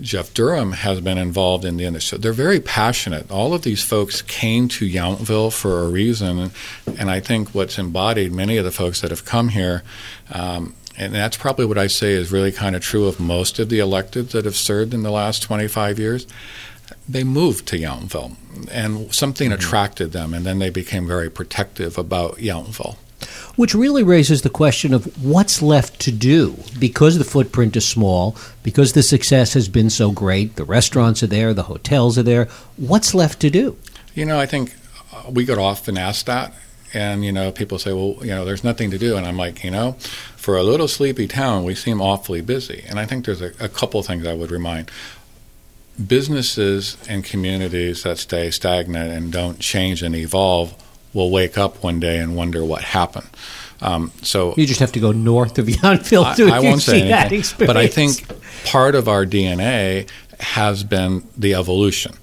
Jeff 0.00 0.32
Durham 0.34 0.72
has 0.72 1.00
been 1.00 1.18
involved 1.18 1.64
in 1.64 1.76
the 1.76 1.84
industry. 1.84 2.18
They're 2.18 2.32
very 2.32 2.60
passionate. 2.60 3.30
All 3.30 3.54
of 3.54 3.62
these 3.62 3.82
folks 3.82 4.22
came 4.22 4.68
to 4.68 4.86
Yountville 4.86 5.52
for 5.52 5.80
a 5.80 5.88
reason, 5.88 6.52
and 6.98 7.10
I 7.10 7.20
think 7.20 7.54
what's 7.54 7.78
embodied 7.78 8.32
many 8.32 8.56
of 8.56 8.64
the 8.64 8.70
folks 8.70 9.00
that 9.00 9.10
have 9.10 9.24
come 9.24 9.48
here, 9.48 9.82
um, 10.32 10.74
and 10.96 11.14
that's 11.14 11.36
probably 11.36 11.64
what 11.64 11.78
I 11.78 11.86
say 11.86 12.12
is 12.12 12.32
really 12.32 12.52
kind 12.52 12.74
of 12.74 12.82
true 12.82 13.06
of 13.06 13.20
most 13.20 13.58
of 13.58 13.68
the 13.68 13.78
electeds 13.78 14.30
that 14.30 14.44
have 14.44 14.56
served 14.56 14.92
in 14.92 15.02
the 15.02 15.12
last 15.12 15.42
25 15.42 15.98
years. 15.98 16.26
They 17.08 17.22
moved 17.24 17.66
to 17.68 17.76
Yountville, 17.76 18.36
and 18.70 19.14
something 19.14 19.50
mm-hmm. 19.50 19.58
attracted 19.58 20.12
them, 20.12 20.34
and 20.34 20.44
then 20.44 20.58
they 20.58 20.70
became 20.70 21.06
very 21.06 21.30
protective 21.30 21.98
about 21.98 22.36
Yountville. 22.36 22.96
Which 23.56 23.74
really 23.74 24.02
raises 24.02 24.42
the 24.42 24.50
question 24.50 24.94
of 24.94 25.22
what's 25.22 25.60
left 25.60 26.00
to 26.02 26.12
do 26.12 26.56
because 26.78 27.18
the 27.18 27.24
footprint 27.24 27.76
is 27.76 27.86
small, 27.86 28.36
because 28.62 28.92
the 28.92 29.02
success 29.02 29.54
has 29.54 29.68
been 29.68 29.90
so 29.90 30.10
great, 30.12 30.56
the 30.56 30.64
restaurants 30.64 31.22
are 31.22 31.26
there, 31.26 31.52
the 31.52 31.64
hotels 31.64 32.16
are 32.16 32.22
there. 32.22 32.46
What's 32.76 33.14
left 33.14 33.40
to 33.40 33.50
do? 33.50 33.76
You 34.14 34.24
know, 34.24 34.38
I 34.38 34.46
think 34.46 34.74
uh, 35.12 35.30
we 35.30 35.44
get 35.44 35.58
often 35.58 35.98
asked 35.98 36.26
that. 36.26 36.54
And, 36.94 37.24
you 37.24 37.32
know, 37.32 37.52
people 37.52 37.78
say, 37.78 37.92
well, 37.92 38.16
you 38.22 38.30
know, 38.30 38.44
there's 38.44 38.64
nothing 38.64 38.90
to 38.92 38.98
do. 38.98 39.16
And 39.16 39.26
I'm 39.26 39.36
like, 39.36 39.62
you 39.62 39.70
know, 39.70 39.92
for 40.36 40.56
a 40.56 40.62
little 40.62 40.88
sleepy 40.88 41.26
town, 41.26 41.64
we 41.64 41.74
seem 41.74 42.00
awfully 42.00 42.40
busy. 42.40 42.84
And 42.88 42.98
I 42.98 43.04
think 43.04 43.26
there's 43.26 43.42
a, 43.42 43.52
a 43.60 43.68
couple 43.68 44.02
things 44.02 44.26
I 44.26 44.32
would 44.32 44.50
remind 44.50 44.90
businesses 46.06 46.96
and 47.08 47.24
communities 47.24 48.04
that 48.04 48.18
stay 48.18 48.50
stagnant 48.50 49.12
and 49.12 49.32
don't 49.32 49.58
change 49.58 50.02
and 50.02 50.14
evolve 50.14 50.74
will 51.14 51.30
wake 51.30 51.56
up 51.58 51.82
one 51.82 52.00
day 52.00 52.18
and 52.18 52.36
wonder 52.36 52.64
what 52.64 52.82
happened. 52.82 53.28
Um, 53.80 54.10
so 54.22 54.54
you 54.56 54.66
just 54.66 54.80
have 54.80 54.92
to 54.92 55.00
go 55.00 55.12
north 55.12 55.58
of 55.58 55.66
Yountville 55.66 56.34
to 56.36 56.48
I, 56.48 56.56
I 56.56 56.60
won't 56.60 56.82
say 56.92 57.10
anything, 57.10 57.66
but 57.66 57.76
I 57.76 57.86
think 57.86 58.24
part 58.64 58.94
of 58.94 59.08
our 59.08 59.24
DNA 59.24 60.08
has 60.40 60.84
been 60.84 61.26
the 61.36 61.54
evolution 61.54 62.14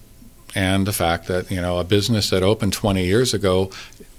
and 0.54 0.88
the 0.88 0.94
fact 0.94 1.27
that 1.27 1.51
you 1.51 1.62
know 1.62 1.80
a 1.80 1.84
business 1.84 2.30
that 2.30 2.44
opened 2.44 2.74
20 2.74 3.06
years 3.06 3.34
ago 3.34 3.72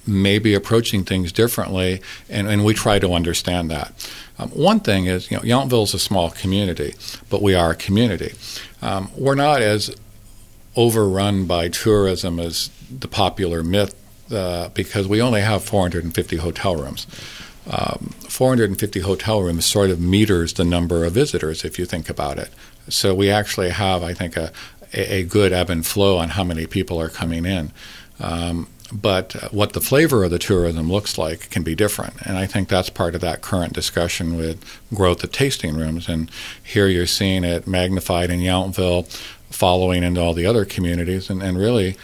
may 0.06 0.38
be 0.38 0.54
approaching 0.54 1.04
things 1.04 1.32
differently, 1.32 2.00
and, 2.28 2.46
and 2.46 2.64
we 2.64 2.72
try 2.72 2.98
to 2.98 3.12
understand 3.12 3.70
that. 3.70 3.92
Um, 4.38 4.50
one 4.50 4.80
thing 4.80 5.06
is, 5.06 5.30
you 5.30 5.36
know, 5.36 5.42
Yountville 5.42 5.82
is 5.82 5.94
a 5.94 5.98
small 5.98 6.30
community, 6.30 6.94
but 7.28 7.42
we 7.42 7.54
are 7.54 7.72
a 7.72 7.74
community. 7.74 8.34
Um, 8.82 9.10
we're 9.16 9.34
not 9.34 9.62
as 9.62 9.94
overrun 10.76 11.46
by 11.46 11.68
tourism 11.68 12.38
as 12.38 12.70
the 12.88 13.08
popular 13.08 13.64
myth 13.64 13.94
uh, 14.30 14.68
because 14.70 15.06
we 15.06 15.20
only 15.22 15.40
have 15.40 15.64
450 15.64 16.36
hotel 16.36 16.76
rooms. 16.76 17.06
Um, 17.68 18.14
450 18.28 19.00
hotel 19.00 19.42
rooms 19.42 19.64
sort 19.64 19.90
of 19.90 20.00
meters 20.00 20.52
the 20.52 20.64
number 20.64 21.04
of 21.04 21.12
visitors 21.12 21.64
if 21.64 21.78
you 21.78 21.84
think 21.84 22.08
about 22.08 22.38
it. 22.38 22.50
So 22.88 23.14
we 23.14 23.30
actually 23.30 23.70
have, 23.70 24.04
I 24.04 24.14
think, 24.14 24.36
a, 24.36 24.52
a 24.92 25.24
good 25.24 25.52
ebb 25.52 25.70
and 25.70 25.84
flow 25.84 26.18
on 26.18 26.30
how 26.30 26.44
many 26.44 26.66
people 26.66 27.00
are 27.00 27.08
coming 27.08 27.44
in. 27.44 27.72
Um, 28.20 28.68
but 28.92 29.32
what 29.52 29.72
the 29.72 29.80
flavor 29.80 30.24
of 30.24 30.30
the 30.30 30.38
tourism 30.38 30.90
looks 30.90 31.18
like 31.18 31.50
can 31.50 31.62
be 31.64 31.74
different. 31.74 32.14
And 32.24 32.38
I 32.38 32.46
think 32.46 32.68
that's 32.68 32.90
part 32.90 33.14
of 33.14 33.20
that 33.20 33.42
current 33.42 33.72
discussion 33.72 34.36
with 34.36 34.64
growth 34.94 35.24
of 35.24 35.32
tasting 35.32 35.76
rooms. 35.76 36.08
And 36.08 36.30
here 36.62 36.86
you're 36.86 37.06
seeing 37.06 37.42
it 37.42 37.66
magnified 37.66 38.30
in 38.30 38.40
Yountville, 38.40 39.06
following 39.50 40.04
into 40.04 40.20
all 40.20 40.34
the 40.34 40.46
other 40.46 40.64
communities. 40.64 41.28
And, 41.28 41.42
and 41.42 41.58
really, 41.58 41.96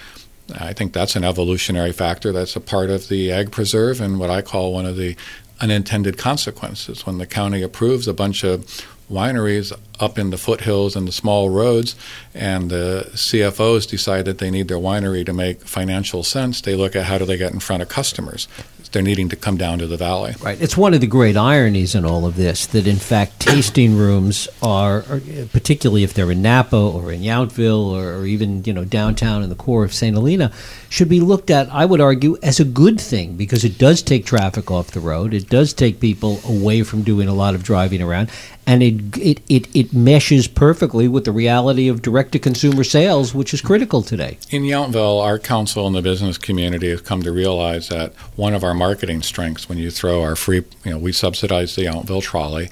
I 0.54 0.72
think 0.72 0.92
that's 0.92 1.16
an 1.16 1.24
evolutionary 1.24 1.92
factor. 1.92 2.32
That's 2.32 2.56
a 2.56 2.60
part 2.60 2.90
of 2.90 3.08
the 3.08 3.32
ag 3.32 3.50
preserve 3.50 4.00
and 4.00 4.18
what 4.18 4.30
I 4.30 4.42
call 4.42 4.72
one 4.72 4.86
of 4.86 4.96
the 4.96 5.16
unintended 5.60 6.18
consequences. 6.18 7.06
When 7.06 7.18
the 7.18 7.26
county 7.26 7.62
approves 7.62 8.08
a 8.08 8.14
bunch 8.14 8.44
of 8.44 8.66
wineries 9.10 9.72
up 10.00 10.18
in 10.18 10.30
the 10.30 10.38
foothills 10.38 10.96
and 10.96 11.06
the 11.06 11.12
small 11.12 11.50
roads, 11.50 11.94
and 12.34 12.70
the 12.70 13.10
CFOs 13.12 13.88
decide 13.88 14.24
that 14.24 14.38
they 14.38 14.50
need 14.50 14.68
their 14.68 14.78
winery 14.78 15.24
to 15.26 15.32
make 15.32 15.60
financial 15.60 16.22
sense, 16.22 16.60
they 16.60 16.74
look 16.74 16.96
at 16.96 17.04
how 17.04 17.18
do 17.18 17.24
they 17.24 17.36
get 17.36 17.52
in 17.52 17.60
front 17.60 17.82
of 17.82 17.88
customers 17.88 18.48
they're 18.92 19.02
needing 19.02 19.28
to 19.30 19.36
come 19.36 19.56
down 19.56 19.78
to 19.78 19.86
the 19.86 19.96
valley. 19.96 20.34
Right. 20.40 20.60
It's 20.60 20.76
one 20.76 20.94
of 20.94 21.00
the 21.00 21.06
great 21.06 21.36
ironies 21.36 21.94
in 21.94 22.04
all 22.04 22.26
of 22.26 22.36
this 22.36 22.66
that, 22.66 22.86
in 22.86 22.96
fact, 22.96 23.40
tasting 23.52 23.96
rooms 23.96 24.48
are, 24.62 25.04
are 25.08 25.20
particularly 25.52 26.04
if 26.04 26.14
they're 26.14 26.30
in 26.30 26.42
Napa 26.42 26.76
or 26.76 27.12
in 27.12 27.20
Yountville 27.20 27.92
or, 27.92 28.20
or, 28.20 28.26
even 28.26 28.64
you 28.64 28.72
know 28.72 28.84
downtown 28.84 29.42
in 29.42 29.48
the 29.48 29.54
core 29.54 29.84
of 29.84 29.92
St. 29.92 30.14
Helena, 30.14 30.52
should 30.88 31.08
be 31.08 31.20
looked 31.20 31.50
at. 31.50 31.68
I 31.70 31.84
would 31.84 32.00
argue 32.00 32.36
as 32.42 32.60
a 32.60 32.64
good 32.64 33.00
thing 33.00 33.36
because 33.36 33.64
it 33.64 33.78
does 33.78 34.02
take 34.02 34.24
traffic 34.24 34.70
off 34.70 34.90
the 34.90 35.00
road. 35.00 35.34
It 35.34 35.48
does 35.48 35.72
take 35.72 36.00
people 36.00 36.40
away 36.46 36.82
from 36.82 37.02
doing 37.02 37.28
a 37.28 37.34
lot 37.34 37.54
of 37.54 37.62
driving 37.62 38.02
around, 38.02 38.30
and 38.66 38.82
it 38.82 39.16
it 39.18 39.40
it, 39.48 39.76
it 39.76 39.92
meshes 39.92 40.46
perfectly 40.46 41.08
with 41.08 41.24
the 41.24 41.32
reality 41.32 41.88
of 41.88 42.02
direct 42.02 42.32
to 42.32 42.38
consumer 42.38 42.84
sales, 42.84 43.34
which 43.34 43.52
is 43.52 43.60
critical 43.60 44.02
today. 44.02 44.38
In 44.50 44.62
Yountville, 44.62 45.22
our 45.22 45.38
council 45.38 45.86
and 45.86 45.96
the 45.96 46.02
business 46.02 46.38
community 46.38 46.90
has 46.90 47.00
come 47.00 47.22
to 47.22 47.32
realize 47.32 47.88
that 47.88 48.14
one 48.36 48.54
of 48.54 48.64
our 48.64 48.74
marketing 48.74 49.22
strengths 49.22 49.68
when 49.68 49.78
you 49.78 49.90
throw 49.90 50.22
our 50.22 50.36
free, 50.36 50.64
you 50.84 50.90
know, 50.90 50.98
we 50.98 51.12
subsidize 51.12 51.74
the 51.74 51.82
Yountville 51.82 52.22
trolley. 52.22 52.70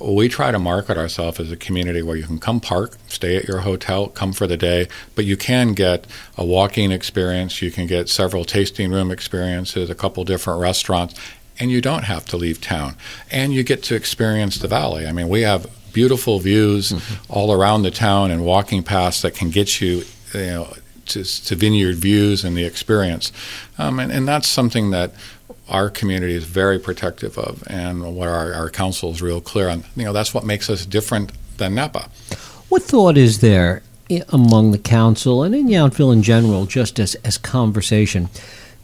We 0.00 0.28
try 0.28 0.50
to 0.50 0.58
market 0.58 0.98
ourselves 0.98 1.38
as 1.38 1.52
a 1.52 1.56
community 1.56 2.02
where 2.02 2.16
you 2.16 2.24
can 2.24 2.40
come 2.40 2.58
park, 2.58 2.96
stay 3.06 3.36
at 3.36 3.44
your 3.44 3.60
hotel, 3.60 4.08
come 4.08 4.32
for 4.32 4.48
the 4.48 4.56
day, 4.56 4.88
but 5.14 5.24
you 5.24 5.36
can 5.36 5.74
get 5.74 6.08
a 6.36 6.44
walking 6.44 6.90
experience, 6.90 7.62
you 7.62 7.70
can 7.70 7.86
get 7.86 8.08
several 8.08 8.44
tasting 8.44 8.90
room 8.90 9.12
experiences, 9.12 9.90
a 9.90 9.94
couple 9.94 10.24
different 10.24 10.60
restaurants, 10.60 11.14
and 11.62 11.70
you 11.70 11.80
don't 11.80 12.02
have 12.02 12.24
to 12.26 12.36
leave 12.36 12.60
town. 12.60 12.96
And 13.30 13.54
you 13.54 13.62
get 13.62 13.84
to 13.84 13.94
experience 13.94 14.58
the 14.58 14.66
valley. 14.66 15.06
I 15.06 15.12
mean, 15.12 15.28
we 15.28 15.42
have 15.42 15.70
beautiful 15.92 16.40
views 16.40 16.90
mm-hmm. 16.90 17.32
all 17.32 17.52
around 17.52 17.82
the 17.82 17.92
town 17.92 18.32
and 18.32 18.44
walking 18.44 18.82
paths 18.82 19.22
that 19.22 19.36
can 19.36 19.50
get 19.50 19.80
you, 19.80 20.02
you 20.34 20.40
know, 20.40 20.74
to, 21.06 21.22
to 21.22 21.54
vineyard 21.54 21.96
views 21.96 22.42
and 22.42 22.56
the 22.56 22.64
experience. 22.64 23.30
Um, 23.78 24.00
and, 24.00 24.10
and 24.10 24.26
that's 24.26 24.48
something 24.48 24.90
that 24.90 25.14
our 25.68 25.88
community 25.88 26.34
is 26.34 26.42
very 26.42 26.80
protective 26.80 27.38
of, 27.38 27.62
and 27.68 28.16
what 28.16 28.28
our, 28.28 28.52
our 28.52 28.68
council 28.68 29.12
is 29.12 29.22
real 29.22 29.40
clear 29.40 29.68
on. 29.68 29.84
You 29.94 30.04
know, 30.06 30.12
that's 30.12 30.34
what 30.34 30.44
makes 30.44 30.68
us 30.68 30.84
different 30.84 31.30
than 31.58 31.76
Napa. 31.76 32.10
What 32.70 32.82
thought 32.82 33.16
is 33.16 33.38
there 33.38 33.82
among 34.30 34.72
the 34.72 34.78
council 34.78 35.44
and 35.44 35.54
in 35.54 35.68
Yountville 35.68 36.12
in 36.12 36.24
general, 36.24 36.66
just 36.66 36.98
as, 36.98 37.14
as 37.24 37.38
conversation, 37.38 38.28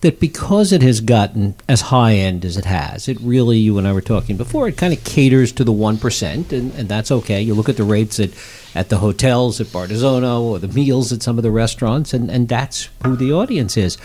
that 0.01 0.21
because 0.21 0.73
it 0.73 0.83
has 0.83 1.01
gotten 1.01 1.57
as 1.69 1.81
high 1.83 2.15
end 2.15 2.45
as 2.45 2.57
it 2.57 2.65
has, 2.65 3.09
it 3.09 3.19
really, 3.21 3.59
you 3.59 3.79
and 3.79 3.89
I 3.89 3.93
were 3.93 4.01
talking 4.01 4.37
before, 4.37 4.69
it 4.69 4.77
kind 4.77 4.93
of 4.93 5.03
caters 5.05 5.51
to 5.53 5.65
the 5.65 5.73
1%, 5.73 6.53
and, 6.53 6.73
and 6.75 6.89
that's 6.89 7.11
okay. 7.11 7.43
You 7.43 7.55
look 7.55 7.69
at 7.69 7.77
the 7.77 7.85
rates 7.85 8.21
at, 8.21 8.31
at 8.75 8.91
the 8.91 8.99
hotels 8.99 9.61
at 9.61 9.69
Bardessono 9.69 10.41
or 10.43 10.59
the 10.59 10.69
meals 10.69 11.13
at 11.13 11.23
some 11.23 11.37
of 11.37 11.43
the 11.43 11.51
restaurants, 11.51 12.15
and, 12.15 12.31
and 12.31 12.49
that's 12.49 12.89
who 13.05 13.17
the 13.17 13.33
audience 13.33 13.77
is 13.77 13.99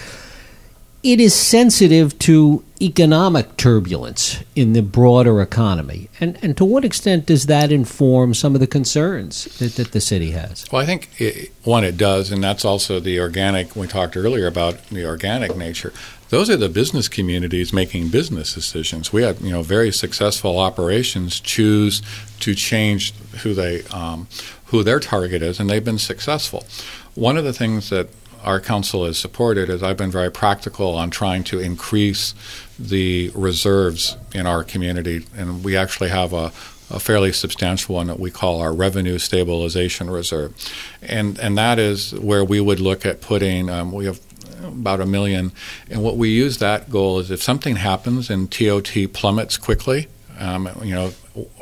it 1.03 1.19
is 1.19 1.35
sensitive 1.35 2.17
to 2.17 2.63
economic 2.81 3.57
turbulence 3.57 4.41
in 4.55 4.71
the 4.71 4.81
broader 4.81 5.41
economy. 5.41 6.09
And, 6.19 6.37
and 6.41 6.55
to 6.57 6.65
what 6.65 6.85
extent 6.85 7.25
does 7.25 7.45
that 7.47 7.71
inform 7.71 8.33
some 8.33 8.55
of 8.55 8.61
the 8.61 8.67
concerns 8.67 9.45
that, 9.59 9.75
that 9.75 9.91
the 9.91 9.99
city 9.99 10.31
has? 10.31 10.65
Well, 10.71 10.81
I 10.81 10.85
think, 10.85 11.09
it, 11.19 11.51
one, 11.63 11.83
it 11.83 11.97
does, 11.97 12.31
and 12.31 12.41
that's 12.41 12.63
also 12.63 13.01
the 13.01 13.19
organic, 13.19 13.75
we 13.75 13.87
talked 13.87 14.15
earlier 14.15 14.47
about 14.47 14.85
the 14.87 15.05
organic 15.05 15.55
nature. 15.57 15.93
Those 16.29 16.49
are 16.49 16.57
the 16.57 16.69
business 16.69 17.07
communities 17.09 17.73
making 17.73 18.07
business 18.09 18.53
decisions. 18.53 19.13
We 19.13 19.23
have, 19.23 19.41
you 19.41 19.51
know, 19.51 19.61
very 19.61 19.91
successful 19.91 20.57
operations 20.57 21.39
choose 21.39 22.01
to 22.39 22.55
change 22.55 23.13
who 23.43 23.53
they, 23.53 23.83
um, 23.91 24.27
who 24.65 24.83
their 24.83 24.99
target 24.99 25.41
is, 25.41 25.59
and 25.59 25.69
they've 25.69 25.83
been 25.83 25.99
successful. 25.99 26.65
One 27.13 27.37
of 27.37 27.43
the 27.43 27.53
things 27.53 27.89
that 27.89 28.09
our 28.43 28.59
council 28.59 29.05
has 29.05 29.17
supported 29.17 29.69
is 29.69 29.81
I've 29.81 29.97
been 29.97 30.11
very 30.11 30.31
practical 30.31 30.95
on 30.95 31.09
trying 31.09 31.43
to 31.45 31.59
increase 31.59 32.33
the 32.77 33.31
reserves 33.33 34.17
in 34.33 34.45
our 34.45 34.63
community, 34.63 35.25
and 35.35 35.63
we 35.63 35.77
actually 35.77 36.09
have 36.09 36.33
a, 36.33 36.51
a 36.89 36.99
fairly 36.99 37.31
substantial 37.31 37.95
one 37.95 38.07
that 38.07 38.19
we 38.19 38.31
call 38.31 38.61
our 38.61 38.73
revenue 38.73 39.17
stabilization 39.17 40.09
reserve, 40.09 40.53
and 41.01 41.39
and 41.39 41.57
that 41.57 41.79
is 41.79 42.13
where 42.15 42.43
we 42.43 42.59
would 42.59 42.79
look 42.79 43.05
at 43.05 43.21
putting. 43.21 43.69
Um, 43.69 43.91
we 43.91 44.05
have 44.05 44.19
about 44.63 45.01
a 45.01 45.05
million, 45.05 45.51
and 45.89 46.03
what 46.03 46.17
we 46.17 46.29
use 46.29 46.57
that 46.59 46.89
goal 46.89 47.19
is 47.19 47.31
if 47.31 47.41
something 47.41 47.77
happens 47.77 48.29
and 48.29 48.51
TOT 48.51 49.11
plummets 49.13 49.57
quickly, 49.57 50.07
um, 50.39 50.69
you 50.83 50.93
know, 50.93 51.13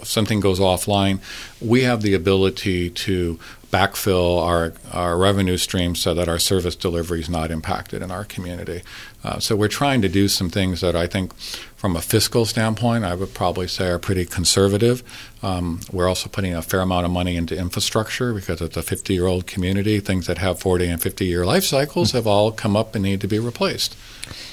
something 0.03 0.39
goes 0.39 0.59
offline, 0.59 1.19
we 1.61 1.83
have 1.83 2.01
the 2.01 2.13
ability 2.13 2.89
to 2.89 3.39
backfill 3.71 4.41
our, 4.41 4.73
our 4.91 5.17
revenue 5.17 5.57
stream 5.57 5.95
so 5.95 6.13
that 6.13 6.27
our 6.27 6.39
service 6.39 6.75
delivery 6.75 7.21
is 7.21 7.29
not 7.29 7.51
impacted 7.51 8.01
in 8.01 8.11
our 8.11 8.25
community. 8.25 8.81
Uh, 9.23 9.39
so 9.39 9.55
we're 9.55 9.67
trying 9.67 10.01
to 10.01 10.09
do 10.09 10.27
some 10.27 10.49
things 10.49 10.81
that 10.81 10.95
I 10.95 11.07
think, 11.07 11.33
from 11.75 11.95
a 11.95 12.01
fiscal 12.01 12.45
standpoint, 12.45 13.05
I 13.05 13.15
would 13.15 13.33
probably 13.33 13.67
say 13.67 13.89
are 13.89 13.99
pretty 13.99 14.25
conservative. 14.25 15.03
Um, 15.43 15.79
we're 15.91 16.07
also 16.07 16.29
putting 16.29 16.53
a 16.53 16.61
fair 16.61 16.81
amount 16.81 17.05
of 17.05 17.11
money 17.11 17.35
into 17.35 17.57
infrastructure 17.57 18.33
because 18.33 18.61
it's 18.61 18.77
a 18.77 18.83
50 18.83 19.13
year 19.13 19.25
old 19.25 19.47
community. 19.47 19.99
Things 19.99 20.27
that 20.27 20.37
have 20.37 20.59
40 20.59 20.87
and 20.87 21.01
50 21.01 21.25
year 21.25 21.45
life 21.45 21.63
cycles 21.63 22.09
mm-hmm. 22.09 22.17
have 22.17 22.27
all 22.27 22.51
come 22.51 22.75
up 22.75 22.95
and 22.95 23.03
need 23.03 23.21
to 23.21 23.27
be 23.27 23.39
replaced. 23.39 23.95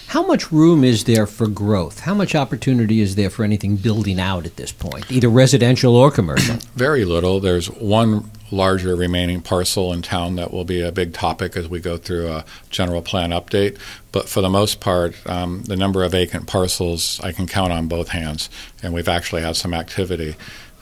How 0.09 0.26
much 0.26 0.50
room 0.50 0.85
is 0.85 1.04
there 1.04 1.26
for 1.26 1.47
growth? 1.47 2.00
How 2.00 2.14
much 2.14 2.35
opportunity 2.35 3.00
is 3.00 3.14
there 3.14 3.28
for 3.28 3.45
anything 3.45 3.76
building 3.76 4.18
out 4.18 4.47
at 4.47 4.57
this 4.57 4.73
point, 4.73 5.11
either 5.12 5.28
residential 5.28 5.95
or 5.95 6.11
commercial? 6.11 6.57
Very 6.75 7.04
little. 7.04 7.40
There's 7.40 7.66
one 7.66 8.30
larger 8.50 8.97
remaining 8.97 9.42
parcel 9.42 9.92
in 9.92 10.00
town 10.00 10.37
that 10.37 10.50
will 10.50 10.64
be 10.64 10.80
a 10.80 10.90
big 10.90 11.12
topic 11.12 11.57
as 11.57 11.68
we 11.68 11.80
go 11.80 11.99
through 11.99 12.28
a 12.28 12.45
general 12.71 13.02
plan 13.02 13.30
update. 13.30 13.78
But 14.10 14.28
for 14.28 14.40
the 14.40 14.48
most 14.48 14.80
part, 14.80 15.14
um, 15.26 15.62
the 15.64 15.76
number 15.76 16.02
of 16.02 16.12
vacant 16.12 16.46
parcels 16.46 17.20
I 17.22 17.32
can 17.32 17.46
count 17.46 17.72
on 17.72 17.88
both 17.88 18.08
hands, 18.08 18.48
and 18.82 18.94
we've 18.94 19.08
actually 19.08 19.42
had 19.42 19.56
some 19.56 19.74
activity. 19.74 20.36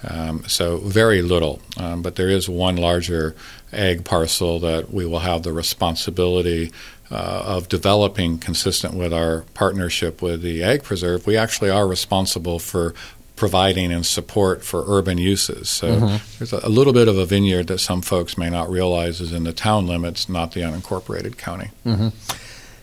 Um, 0.05 0.45
so 0.47 0.77
very 0.79 1.23
little, 1.23 1.61
um, 1.79 2.03
but 2.03 2.17
there 2.17 2.29
is 2.29 2.49
one 2.49 2.77
larger 2.77 3.35
ag 3.73 4.05
parcel 4.05 4.61
that 4.61 4.93
we 4.93 5.07
will 5.07 5.21
have 5.21 5.43
the 5.43 5.53
responsibility 5.53 6.71
uh, 7.11 7.43
of 7.47 7.69
developing 7.69 8.39
consistent 8.39 8.95
with 8.95 9.13
our 9.13 9.43
partnership 9.55 10.21
with 10.21 10.43
the 10.43 10.63
Ag 10.63 10.83
Preserve. 10.83 11.27
We 11.27 11.37
actually 11.37 11.71
are 11.71 11.87
responsible 11.87 12.59
for 12.59 12.95
providing 13.37 13.93
and 13.93 14.05
support 14.05 14.65
for 14.65 14.85
urban 14.87 15.19
uses. 15.19 15.69
So 15.69 15.89
mm-hmm. 15.89 16.39
there's 16.39 16.53
a, 16.53 16.61
a, 16.65 16.71
little 16.71 16.95
bit 16.95 17.07
of 17.07 17.19
a 17.19 17.27
vineyard 17.27 17.67
that 17.67 17.79
some 17.79 18.01
folks 18.01 18.39
may 18.39 18.49
not 18.49 18.71
realize 18.71 19.21
is 19.21 19.33
in 19.33 19.45
the 19.45 19.53
town 19.53 19.87
limits, 19.87 20.29
not 20.29 20.53
the 20.53 20.61
unincorporated 20.61 21.37
county. 21.37 21.71
Mm-hmm. 21.85 22.09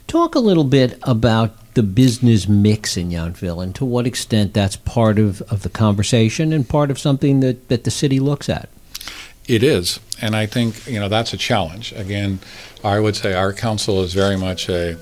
Talk 0.07 0.35
a 0.35 0.39
little 0.39 0.63
bit 0.63 0.99
about 1.03 1.73
the 1.73 1.83
business 1.83 2.47
mix 2.47 2.97
in 2.97 3.09
Yountville 3.09 3.63
and 3.63 3.73
to 3.75 3.85
what 3.85 4.05
extent 4.05 4.53
that's 4.53 4.75
part 4.75 5.17
of, 5.17 5.41
of 5.43 5.63
the 5.63 5.69
conversation 5.69 6.53
and 6.53 6.67
part 6.67 6.91
of 6.91 6.99
something 6.99 7.39
that, 7.39 7.67
that 7.69 7.83
the 7.83 7.91
city 7.91 8.19
looks 8.19 8.47
at. 8.49 8.69
It 9.47 9.63
is, 9.63 9.99
and 10.21 10.35
I 10.37 10.45
think 10.45 10.87
you 10.87 10.99
know 10.99 11.09
that's 11.09 11.33
a 11.33 11.37
challenge. 11.37 11.91
Again, 11.93 12.39
I 12.81 13.01
would 13.01 13.17
say 13.17 13.33
our 13.33 13.51
council 13.51 14.01
is 14.01 14.13
very 14.13 14.37
much 14.37 14.69
a 14.69 14.97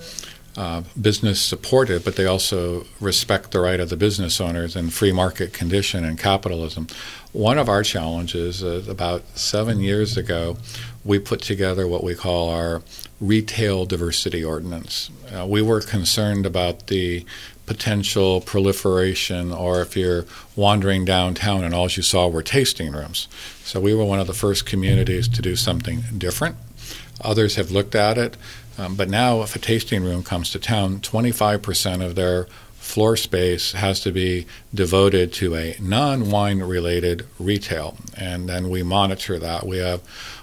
uh, 0.57 0.81
business 0.99 1.39
supportive, 1.39 2.03
but 2.03 2.15
they 2.15 2.25
also 2.25 2.85
respect 2.99 3.51
the 3.51 3.59
right 3.59 3.79
of 3.79 3.89
the 3.89 3.95
business 3.95 4.41
owners 4.41 4.75
and 4.75 4.91
free 4.91 5.11
market 5.11 5.53
condition 5.53 6.03
and 6.03 6.17
capitalism. 6.17 6.87
One 7.31 7.57
of 7.57 7.69
our 7.69 7.83
challenges 7.83 8.61
about 8.61 9.23
seven 9.37 9.79
years 9.79 10.17
ago, 10.17 10.57
we 11.03 11.19
put 11.19 11.41
together 11.41 11.87
what 11.87 12.03
we 12.03 12.15
call 12.15 12.49
our 12.49 12.81
retail 13.19 13.85
diversity 13.85 14.43
ordinance. 14.43 15.09
Uh, 15.33 15.45
we 15.47 15.61
were 15.61 15.81
concerned 15.81 16.45
about 16.45 16.87
the 16.87 17.25
potential 17.65 18.41
proliferation, 18.41 19.51
or 19.51 19.81
if 19.81 19.95
you're 19.95 20.25
wandering 20.55 21.05
downtown 21.05 21.63
and 21.63 21.73
all 21.73 21.89
you 21.89 22.03
saw 22.03 22.27
were 22.27 22.43
tasting 22.43 22.91
rooms. 22.91 23.27
So 23.63 23.79
we 23.79 23.93
were 23.93 24.03
one 24.03 24.19
of 24.19 24.27
the 24.27 24.33
first 24.33 24.65
communities 24.65 25.27
to 25.29 25.41
do 25.41 25.55
something 25.55 26.03
different. 26.17 26.57
Others 27.21 27.55
have 27.55 27.71
looked 27.71 27.95
at 27.95 28.17
it. 28.17 28.35
Um, 28.77 28.95
but 28.95 29.09
now, 29.09 29.41
if 29.41 29.55
a 29.55 29.59
tasting 29.59 30.03
room 30.03 30.23
comes 30.23 30.49
to 30.51 30.59
town, 30.59 30.99
25% 30.99 32.03
of 32.03 32.15
their 32.15 32.45
floor 32.73 33.15
space 33.15 33.73
has 33.73 33.99
to 34.01 34.11
be 34.11 34.47
devoted 34.73 35.31
to 35.31 35.55
a 35.55 35.75
non 35.79 36.31
wine 36.31 36.59
related 36.59 37.27
retail. 37.37 37.97
And 38.17 38.49
then 38.49 38.69
we 38.69 38.81
monitor 38.81 39.37
that. 39.39 39.65
We 39.65 39.77
have 39.77 40.01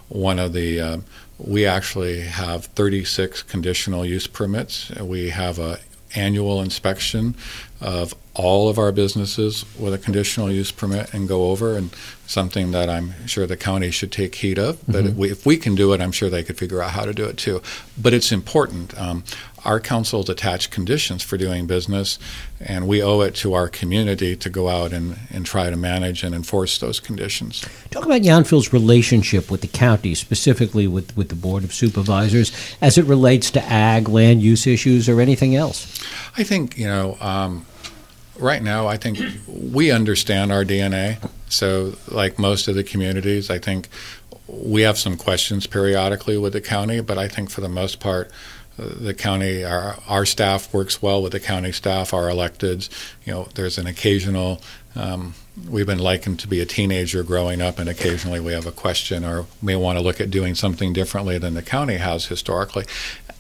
one 0.09 0.39
of 0.39 0.53
the, 0.53 0.81
uh, 0.81 0.99
we 1.39 1.67
actually 1.67 2.21
have 2.21 2.67
36 2.67 3.43
conditional 3.43 4.05
use 4.05 4.27
permits. 4.27 4.91
We 4.91 5.31
have 5.31 5.59
a 5.59 5.79
annual 6.15 6.61
inspection 6.61 7.35
of 7.81 8.15
all 8.35 8.69
of 8.69 8.79
our 8.79 8.93
businesses 8.93 9.65
with 9.79 9.93
a 9.93 9.99
conditional 9.99 10.51
use 10.51 10.71
permit 10.71 11.13
and 11.13 11.29
go 11.29 11.51
over 11.51 11.77
and 11.77 11.91
something 12.27 12.71
that 12.71 12.89
I'm 12.89 13.27
sure 13.27 13.47
the 13.47 13.57
county 13.57 13.91
should 13.91 14.13
take 14.13 14.37
heed 14.37 14.59
of. 14.59 14.81
But 14.87 15.05
mm-hmm. 15.05 15.09
if, 15.09 15.15
we, 15.17 15.31
if, 15.31 15.47
we, 15.47 15.57
can 15.57 15.75
do 15.75 15.93
it, 15.93 16.01
I'm 16.01 16.13
sure 16.13 16.31
they 16.31 16.45
could 16.45 16.57
figure 16.57 16.83
out 16.83 16.93
how 16.93 17.05
to 17.05 17.13
do 17.13 17.25
it 17.25 17.37
too. 17.37 17.63
But 18.01 18.15
it's 18.15 18.31
important. 18.31 18.99
Um, 18.99 19.25
our 19.65 19.81
council's 19.81 20.29
attached 20.29 20.71
conditions 20.71 21.23
for 21.23 21.37
doing 21.37 21.67
business, 21.67 22.19
and 22.61 22.87
we 22.87 23.03
owe 23.03 23.21
it 23.21 23.35
to 23.37 23.55
our 23.55 23.69
community 23.69 24.37
to 24.37 24.51
go 24.51 24.69
out 24.69 24.93
and, 24.93 25.19
and 25.31 25.47
try 25.47 25.71
to 25.71 25.77
manage 25.77 26.23
and 26.23 26.35
enforce 26.35 26.79
those 26.79 27.01
conditions. 27.01 27.65
Talk 27.91 28.05
about 28.05 28.23
Yountville's 28.23 28.73
relationship 28.73 29.51
with 29.51 29.61
the 29.61 29.69
county, 29.69 30.15
specifically 30.15 30.87
with, 30.87 31.17
with 31.17 31.29
the 31.29 31.35
Board 31.35 31.65
of 31.65 31.73
Supervisors, 31.73 32.53
as 32.81 32.99
it 32.99 33.05
relates 33.05 33.51
to 33.53 33.63
ag, 33.65 34.09
land 34.09 34.43
use 34.43 34.67
issues, 34.67 35.09
or 35.09 35.21
anything 35.21 35.55
else. 35.55 36.03
I 36.37 36.45
think, 36.45 36.79
you 36.79 36.87
know, 36.87 37.17
um, 37.21 37.67
right 38.39 38.63
now, 38.63 38.87
I 38.87 38.97
think 38.97 39.19
we 39.47 39.91
understand 39.91 40.53
our 40.53 40.65
DNA. 40.65 41.19
So, 41.49 41.95
like 42.09 42.39
most 42.39 42.69
of 42.69 42.75
the 42.75 42.85
communities, 42.85 43.51
I 43.51 43.59
think 43.59 43.89
we 44.47 44.83
have 44.83 44.99
some 44.99 45.17
questions 45.17 45.67
periodically 45.67 46.39
with 46.39 46.55
the 46.55 46.61
county, 46.61 47.01
but 47.01 47.19
I 47.19 47.29
think 47.29 47.51
for 47.51 47.61
the 47.61 47.69
most 47.69 48.01
part, 48.01 48.31
the 48.79 49.13
county, 49.13 49.65
our, 49.65 49.97
our 50.09 50.25
staff 50.25 50.73
works 50.73 51.03
well 51.03 51.23
with 51.23 51.33
the 51.33 51.41
county 51.41 51.73
staff, 51.73 52.15
our 52.15 52.29
electeds. 52.29 52.89
You 53.25 53.33
know, 53.33 53.49
there's 53.55 53.77
an 53.77 53.87
occasional, 53.87 54.63
um, 54.95 55.35
we've 55.69 55.87
been 55.87 55.99
likened 55.99 56.39
to 56.41 56.49
be 56.49 56.61
a 56.61 56.67
teenager 56.67 57.23
growing 57.23 57.61
up, 57.61 57.79
and 57.79 57.89
occasionally 57.89 58.41
we 58.41 58.53
have 58.53 58.67
a 58.67 58.73
question 58.73 59.25
or 59.25 59.47
may 59.61 59.75
want 59.75 59.99
to 59.99 60.05
look 60.05 60.21
at 60.21 60.31
doing 60.31 60.55
something 60.55 60.93
differently 60.93 61.39
than 61.39 61.55
the 61.55 61.63
county 61.63 61.97
has 61.97 62.27
historically. 62.27 62.85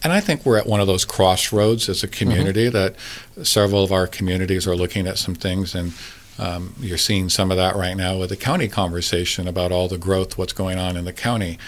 And 0.02 0.12
I 0.12 0.20
think 0.20 0.44
we're 0.44 0.58
at 0.58 0.66
one 0.66 0.80
of 0.80 0.86
those 0.86 1.04
crossroads 1.04 1.88
as 1.88 2.02
a 2.02 2.08
community 2.08 2.70
mm-hmm. 2.70 2.94
that 3.34 3.46
several 3.46 3.82
of 3.82 3.92
our 3.92 4.06
communities 4.06 4.66
are 4.66 4.76
looking 4.76 5.06
at 5.06 5.18
some 5.18 5.34
things 5.34 5.74
and 5.74 5.92
um, 6.38 6.74
you're 6.80 6.98
seeing 6.98 7.28
some 7.28 7.50
of 7.50 7.56
that 7.56 7.74
right 7.76 7.96
now 7.96 8.16
with 8.18 8.30
the 8.30 8.36
county 8.36 8.68
conversation 8.68 9.48
about 9.48 9.72
all 9.72 9.88
the 9.88 9.98
growth, 9.98 10.38
what's 10.38 10.52
going 10.52 10.78
on 10.78 10.96
in 10.96 11.04
the 11.04 11.12
county. 11.12 11.58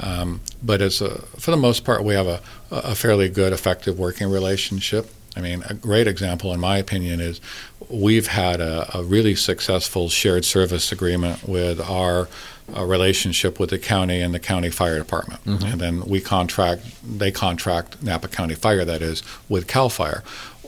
Um, 0.00 0.40
but 0.62 0.80
as 0.80 1.00
a, 1.00 1.18
for 1.38 1.50
the 1.50 1.56
most 1.56 1.84
part, 1.84 2.04
we 2.04 2.14
have 2.14 2.26
a, 2.26 2.40
a 2.70 2.94
fairly 2.94 3.28
good, 3.28 3.52
effective 3.52 3.98
working 3.98 4.30
relationship. 4.30 5.10
I 5.36 5.40
mean, 5.40 5.62
a 5.68 5.74
great 5.74 6.06
example, 6.06 6.52
in 6.52 6.60
my 6.60 6.78
opinion, 6.78 7.20
is 7.20 7.40
we've 7.88 8.28
had 8.28 8.60
a, 8.60 8.98
a 8.98 9.02
really 9.02 9.34
successful 9.34 10.08
shared 10.08 10.44
service 10.44 10.92
agreement 10.92 11.46
with 11.46 11.80
our 11.80 12.28
uh, 12.76 12.84
relationship 12.84 13.58
with 13.58 13.70
the 13.70 13.78
county 13.78 14.20
and 14.20 14.32
the 14.32 14.38
county 14.38 14.70
fire 14.70 14.98
department, 14.98 15.44
mm-hmm. 15.44 15.66
and 15.66 15.80
then 15.80 16.04
we 16.04 16.20
contract. 16.20 16.82
They 17.02 17.32
contract 17.32 18.02
Napa 18.02 18.28
County 18.28 18.54
Fire, 18.54 18.84
that 18.84 19.02
is, 19.02 19.22
with 19.48 19.66
Cal 19.66 19.88
Fire. 19.88 20.22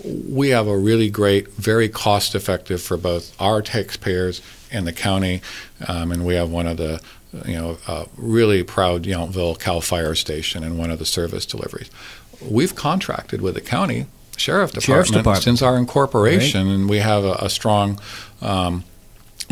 We 0.04 0.48
have 0.48 0.66
a 0.66 0.76
really 0.76 1.10
great, 1.10 1.48
very 1.52 1.88
cost-effective 1.88 2.82
for 2.82 2.96
both 2.96 3.40
our 3.40 3.62
taxpayers 3.62 4.42
and 4.70 4.86
the 4.86 4.92
county, 4.92 5.42
um, 5.86 6.10
and 6.10 6.24
we 6.24 6.34
have 6.34 6.50
one 6.50 6.66
of 6.66 6.76
the 6.76 7.00
you 7.46 7.54
know, 7.54 7.78
uh, 7.86 8.04
really 8.16 8.62
proud 8.62 9.04
Yountville 9.04 9.58
Cal 9.58 9.80
Fire 9.80 10.14
Station 10.14 10.62
and 10.62 10.78
one 10.78 10.90
of 10.90 10.98
the 10.98 11.06
service 11.06 11.46
deliveries. 11.46 11.90
We've 12.40 12.74
contracted 12.74 13.40
with 13.40 13.54
the 13.54 13.60
county 13.60 14.06
sheriff 14.36 14.72
department, 14.72 15.08
department. 15.08 15.44
since 15.44 15.62
our 15.62 15.76
incorporation, 15.76 16.66
right. 16.66 16.74
and 16.74 16.90
we 16.90 16.98
have 16.98 17.24
a, 17.24 17.32
a 17.34 17.50
strong 17.50 18.00
um, 18.40 18.84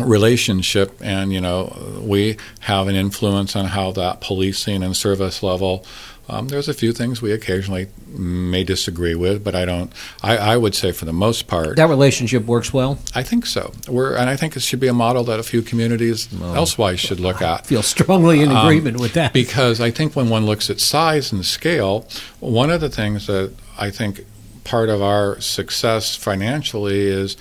relationship. 0.02 0.99
And 1.00 1.33
you 1.33 1.40
know, 1.40 2.00
we 2.02 2.37
have 2.61 2.88
an 2.88 2.97
influence 2.97 3.57
on 3.57 3.66
how 3.66 3.92
that 3.92 4.21
policing 4.21 4.83
and 4.83 4.97
service 4.97 5.42
level. 5.42 5.85
Um, 6.30 6.46
there's 6.46 6.68
a 6.68 6.75
few 6.75 6.92
things 6.92 7.20
we 7.20 7.32
occasionally 7.32 7.88
may 8.06 8.62
disagree 8.62 9.16
with, 9.16 9.42
but 9.42 9.56
I 9.56 9.64
don't. 9.64 9.92
I, 10.22 10.37
I, 10.37 10.56
would 10.56 10.76
say 10.76 10.92
for 10.92 11.04
the 11.04 11.12
most 11.12 11.49
part, 11.49 11.76
that 11.76 11.88
relationship 11.88 12.44
works 12.44 12.72
well. 12.72 13.00
I 13.14 13.25
think 13.25 13.46
so. 13.46 13.72
We're, 13.88 14.14
and 14.14 14.30
I 14.30 14.37
think 14.37 14.56
it 14.56 14.60
should 14.60 14.78
be 14.78 14.87
a 14.87 14.94
model 14.94 15.25
that 15.25 15.40
a 15.40 15.42
few 15.42 15.60
communities 15.60 16.28
well, 16.32 16.54
elsewise 16.54 17.00
should 17.00 17.18
look 17.18 17.42
at. 17.42 17.62
I 17.62 17.64
feel 17.64 17.82
strongly 17.82 18.42
in 18.42 18.50
um, 18.50 18.58
agreement 18.58 18.96
um, 18.96 19.02
with 19.02 19.14
that 19.14 19.32
because 19.32 19.80
I 19.80 19.90
think 19.90 20.14
when 20.14 20.28
one 20.28 20.46
looks 20.46 20.70
at 20.70 20.78
size 20.78 21.32
and 21.32 21.44
scale, 21.44 22.06
one 22.38 22.70
of 22.70 22.80
the 22.80 22.90
things 22.90 23.26
that 23.26 23.52
I 23.76 23.90
think 23.90 24.25
part 24.62 24.88
of 24.88 25.02
our 25.02 25.40
success 25.40 26.14
financially 26.14 27.00
is 27.08 27.37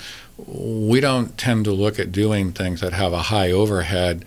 we 0.48 1.00
don't 1.00 1.38
tend 1.38 1.66
to 1.66 1.72
look 1.72 2.00
at 2.00 2.12
doing 2.12 2.54
things 2.54 2.82
that 2.82 2.94
have 2.94 3.14
a 3.14 3.24
high 3.24 3.52
overhead 3.52 4.26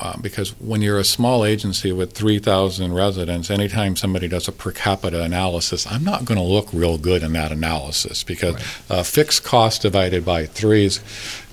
uh, 0.00 0.16
because 0.16 0.50
when 0.60 0.80
you're 0.80 0.98
a 0.98 1.04
small 1.04 1.44
agency 1.44 1.92
with 1.92 2.12
3,000 2.12 2.94
residents, 2.94 3.50
anytime 3.50 3.96
somebody 3.96 4.28
does 4.28 4.48
a 4.48 4.52
per 4.52 4.72
capita 4.72 5.22
analysis, 5.22 5.86
I'm 5.86 6.02
not 6.02 6.24
going 6.24 6.38
to 6.38 6.44
look 6.44 6.72
real 6.72 6.96
good 6.96 7.22
in 7.22 7.34
that 7.34 7.52
analysis 7.52 8.24
because 8.24 8.54
right. 8.54 8.98
uh, 8.98 9.02
fixed 9.02 9.44
cost 9.44 9.82
divided 9.82 10.24
by 10.24 10.46
three 10.46 10.86
is 10.86 11.00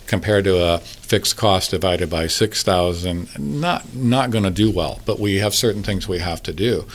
compared 0.08 0.46
to 0.46 0.58
a 0.63 0.80
fixed 0.80 1.38
cost 1.38 1.72
divided 1.72 2.10
by 2.10 2.28
6,000, 2.28 3.38
not 3.38 3.93
not 3.93 4.32
going 4.32 4.43
to 4.46 4.50
do 4.50 4.72
well. 4.72 5.00
But 5.06 5.20
we 5.20 5.36
have 5.36 5.54
certain 5.54 5.84
things 5.84 6.08
we 6.08 6.20
have 6.20 6.41
to 6.43 6.54
do. 6.54 6.86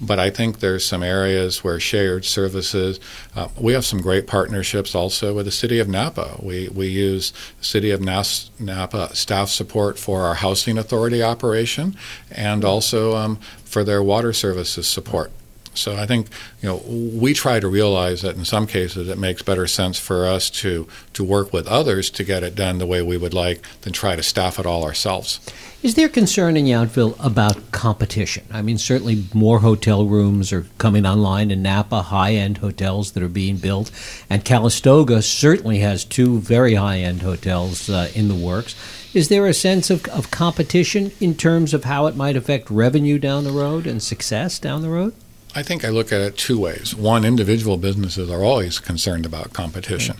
But 0.00 0.18
I 0.18 0.30
think 0.30 0.58
there's 0.58 0.84
some 0.84 1.04
areas 1.04 1.62
where 1.62 1.78
shared 1.78 2.24
services. 2.24 2.98
Uh, 3.36 3.48
we 3.56 3.72
have 3.74 3.84
some 3.84 4.00
great 4.00 4.26
partnerships 4.26 4.96
also 4.96 5.32
with 5.32 5.44
the 5.44 5.52
city 5.52 5.78
of 5.78 5.88
Napa. 5.88 6.40
We 6.42 6.68
we 6.68 6.88
use 6.88 7.32
city 7.60 7.92
of 7.92 8.00
Nas- 8.00 8.50
Napa 8.58 9.14
staff 9.14 9.48
support 9.50 9.98
for 9.98 10.22
our 10.22 10.34
housing 10.34 10.76
authority 10.76 11.22
operation, 11.22 11.96
and 12.32 12.64
also 12.64 13.14
um, 13.14 13.36
for 13.64 13.84
their 13.84 14.02
water 14.02 14.32
services 14.32 14.88
support. 14.88 15.30
So 15.74 15.96
I 15.96 16.06
think 16.06 16.28
you 16.60 16.68
know 16.68 16.82
we 16.86 17.32
try 17.32 17.60
to 17.60 17.68
realize 17.68 18.22
that 18.22 18.36
in 18.36 18.44
some 18.44 18.66
cases 18.66 19.08
it 19.08 19.18
makes 19.18 19.42
better 19.42 19.66
sense 19.66 19.98
for 19.98 20.26
us 20.26 20.50
to 20.50 20.86
to 21.14 21.24
work 21.24 21.52
with 21.52 21.66
others 21.66 22.10
to 22.10 22.24
get 22.24 22.42
it 22.42 22.54
done 22.54 22.78
the 22.78 22.86
way 22.86 23.02
we 23.02 23.16
would 23.16 23.34
like 23.34 23.62
than 23.82 23.92
try 23.92 24.16
to 24.16 24.22
staff 24.22 24.58
it 24.58 24.66
all 24.66 24.84
ourselves. 24.84 25.40
Is 25.82 25.96
there 25.96 26.08
concern 26.08 26.56
in 26.56 26.66
Yountville 26.66 27.16
about 27.18 27.72
competition? 27.72 28.44
I 28.52 28.62
mean, 28.62 28.78
certainly 28.78 29.24
more 29.34 29.58
hotel 29.58 30.06
rooms 30.06 30.52
are 30.52 30.64
coming 30.78 31.04
online 31.04 31.50
in 31.50 31.60
Napa, 31.60 32.02
high-end 32.02 32.58
hotels 32.58 33.12
that 33.12 33.22
are 33.22 33.28
being 33.28 33.56
built, 33.56 33.90
and 34.30 34.44
Calistoga 34.44 35.22
certainly 35.22 35.78
has 35.78 36.04
two 36.04 36.38
very 36.38 36.74
high-end 36.74 37.22
hotels 37.22 37.90
uh, 37.90 38.10
in 38.14 38.28
the 38.28 38.34
works. 38.34 38.76
Is 39.12 39.28
there 39.28 39.48
a 39.48 39.52
sense 39.52 39.90
of, 39.90 40.06
of 40.06 40.30
competition 40.30 41.10
in 41.18 41.34
terms 41.34 41.74
of 41.74 41.82
how 41.82 42.06
it 42.06 42.14
might 42.14 42.36
affect 42.36 42.70
revenue 42.70 43.18
down 43.18 43.42
the 43.42 43.50
road 43.50 43.84
and 43.84 44.00
success 44.00 44.60
down 44.60 44.82
the 44.82 44.88
road? 44.88 45.14
I 45.54 45.62
think 45.62 45.84
I 45.84 45.90
look 45.90 46.12
at 46.12 46.20
it 46.20 46.36
two 46.36 46.58
ways. 46.58 46.94
One, 46.94 47.24
individual 47.24 47.76
businesses 47.76 48.30
are 48.30 48.42
always 48.42 48.78
concerned 48.78 49.26
about 49.26 49.52
competition. 49.52 50.16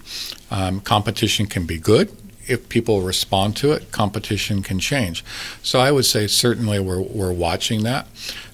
Um, 0.50 0.80
competition 0.80 1.46
can 1.46 1.64
be 1.64 1.78
good. 1.78 2.14
If 2.46 2.68
people 2.68 3.02
respond 3.02 3.56
to 3.58 3.72
it, 3.72 3.92
competition 3.92 4.62
can 4.62 4.78
change. 4.78 5.24
So 5.62 5.80
I 5.80 5.90
would 5.90 6.04
say 6.04 6.26
certainly 6.26 6.80
we're, 6.80 7.00
we're 7.00 7.32
watching 7.32 7.84
that. 7.84 8.06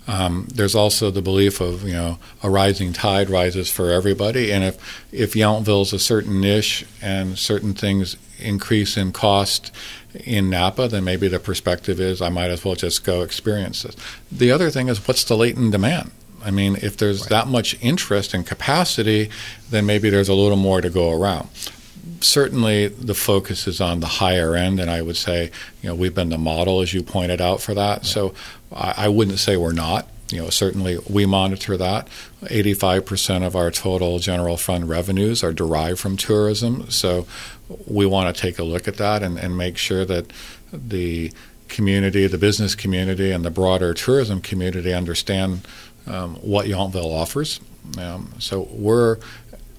Um, 0.07 0.47
there's 0.55 0.75
also 0.75 1.11
the 1.11 1.21
belief 1.21 1.61
of 1.61 1.83
you 1.83 1.93
know 1.93 2.19
a 2.43 2.49
rising 2.49 2.95
tide 2.95 3.29
rises 3.29 3.71
for 3.71 3.91
everybody, 3.91 4.51
and 4.51 4.65
if 4.65 5.05
if 5.13 5.35
Yountville's 5.35 5.93
a 5.93 5.99
certain 5.99 6.41
niche 6.41 6.87
and 7.03 7.39
certain 7.39 7.75
things 7.75 8.17
increase 8.39 8.97
in 8.97 9.13
cost 9.13 9.71
in 10.15 10.49
Napa, 10.49 10.89
then 10.89 11.05
maybe 11.05 11.29
the 11.29 11.39
perspective 11.39 12.01
is 12.01 12.23
I 12.23 12.31
might 12.31 12.51
as 12.51 12.65
well 12.65 12.75
just 12.75 13.05
go 13.05 13.21
experience 13.21 13.83
this. 13.83 13.97
The 14.33 14.51
other 14.51 14.71
thing 14.71 14.89
is 14.89 15.07
what's 15.07 15.25
the 15.25 15.37
latent 15.37 15.73
demand? 15.73 16.11
I 16.45 16.51
mean, 16.51 16.77
if 16.83 16.97
there's 16.97 17.23
right. 17.23 17.31
that 17.31 17.49
much 17.49 17.77
interest 17.83 18.35
and 18.35 18.47
capacity, 18.47 19.31
then 19.71 19.87
maybe 19.87 20.11
there's 20.11 20.29
a 20.29 20.35
little 20.35 20.57
more 20.57 20.81
to 20.81 20.91
go 20.91 21.11
around. 21.11 21.49
Certainly, 22.21 22.89
the 22.89 23.15
focus 23.15 23.67
is 23.67 23.81
on 23.81 24.01
the 24.01 24.07
higher 24.07 24.55
end, 24.55 24.81
and 24.81 24.91
I 24.91 25.03
would 25.03 25.17
say, 25.17 25.51
you 25.83 25.89
know, 25.89 25.95
we've 25.95 26.15
been 26.15 26.31
the 26.31 26.39
model, 26.39 26.81
as 26.81 26.95
you 26.95 27.03
pointed 27.03 27.41
out, 27.41 27.61
for 27.61 27.75
that. 27.75 27.99
Right. 27.99 28.07
So 28.07 28.35
I, 28.73 28.95
I 28.97 29.09
wouldn't 29.09 29.39
say 29.39 29.57
we're 29.57 29.73
not. 29.73 30.09
You 30.31 30.43
know, 30.43 30.51
certainly 30.51 30.99
we 31.09 31.25
monitor 31.25 31.77
that. 31.79 32.07
85% 32.43 33.47
of 33.47 33.57
our 33.57 33.71
total 33.71 34.19
general 34.19 34.59
fund 34.59 34.89
revenues 34.89 35.43
are 35.43 35.55
derived 35.55 35.99
from 35.99 36.19
tourism. 36.19 36.91
So 36.91 37.27
we 37.87 38.05
want 38.05 38.35
to 38.35 38.41
take 38.41 38.59
a 38.59 38.65
look 38.65 38.87
at 38.87 38.97
that 38.97 39.23
and, 39.23 39.39
and 39.39 39.57
make 39.57 39.79
sure 39.79 40.05
that 40.05 40.31
the 40.71 41.33
community, 41.69 42.27
the 42.27 42.39
business 42.39 42.75
community, 42.75 43.31
and 43.31 43.45
the 43.45 43.51
broader 43.51 43.95
tourism 43.95 44.41
community 44.41 44.93
understand 44.93 45.67
um, 46.09 46.37
what 46.37 46.67
Yountville 46.67 47.13
offers. 47.13 47.61
Um, 47.99 48.33
so 48.39 48.69
we're 48.71 49.19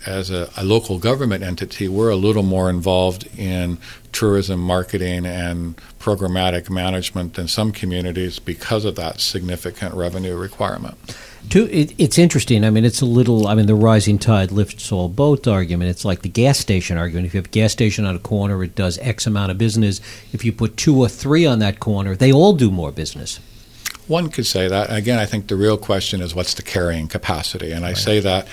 as 0.05 0.31
a, 0.31 0.49
a, 0.55 0.63
local 0.63 0.97
government 0.97 1.43
entity, 1.43 1.87
we're 1.87 2.09
a 2.09 2.15
little 2.15 2.43
more 2.43 2.69
involved 2.69 3.27
in 3.37 3.77
tourism 4.11 4.59
marketing 4.59 5.25
and 5.25 5.75
programmatic 5.99 6.69
management 6.69 7.33
than 7.33 7.47
some 7.47 7.71
communities 7.71 8.39
because 8.39 8.85
of 8.85 8.95
that 8.95 9.19
significant 9.19 9.93
revenue 9.93 10.35
requirement. 10.35 10.95
it, 11.53 11.93
it's 11.97 12.17
interesting. 12.17 12.63
I 12.63 12.69
mean, 12.69 12.85
it's 12.85 13.01
a 13.01 13.05
little. 13.05 13.47
I 13.47 13.55
mean, 13.55 13.65
the 13.65 13.75
rising 13.75 14.19
tide 14.19 14.51
lifts 14.51 14.91
all 14.91 15.09
boats 15.09 15.47
argument. 15.47 15.89
It's 15.89 16.05
like 16.05 16.21
the 16.21 16.29
gas 16.29 16.59
station 16.59 16.97
argument. 16.97 17.27
If 17.27 17.33
you 17.33 17.39
have 17.39 17.47
a 17.47 17.49
gas 17.49 17.71
station 17.71 18.05
on 18.05 18.15
a 18.15 18.19
corner, 18.19 18.63
it 18.63 18.75
does 18.75 18.97
X 18.99 19.27
amount 19.27 19.51
of 19.51 19.57
business. 19.57 19.99
If 20.33 20.45
you 20.45 20.51
put 20.51 20.77
two 20.77 20.97
or 20.97 21.09
three 21.09 21.45
on 21.45 21.59
that 21.59 21.79
corner, 21.79 22.15
they 22.15 22.31
all 22.31 22.53
do 22.53 22.71
more 22.71 22.91
business. 22.91 23.39
One 24.09 24.29
could 24.29 24.45
say 24.45 24.67
that. 24.67 24.91
Again, 24.91 25.19
I 25.19 25.25
think 25.25 25.47
the 25.47 25.55
real 25.55 25.77
question 25.77 26.21
is 26.21 26.33
what's 26.33 26.55
the 26.55 26.63
carrying 26.63 27.07
capacity? 27.07 27.71
And 27.71 27.85
I 27.85 27.89
right. 27.89 27.97
say 27.97 28.19
that 28.19 28.47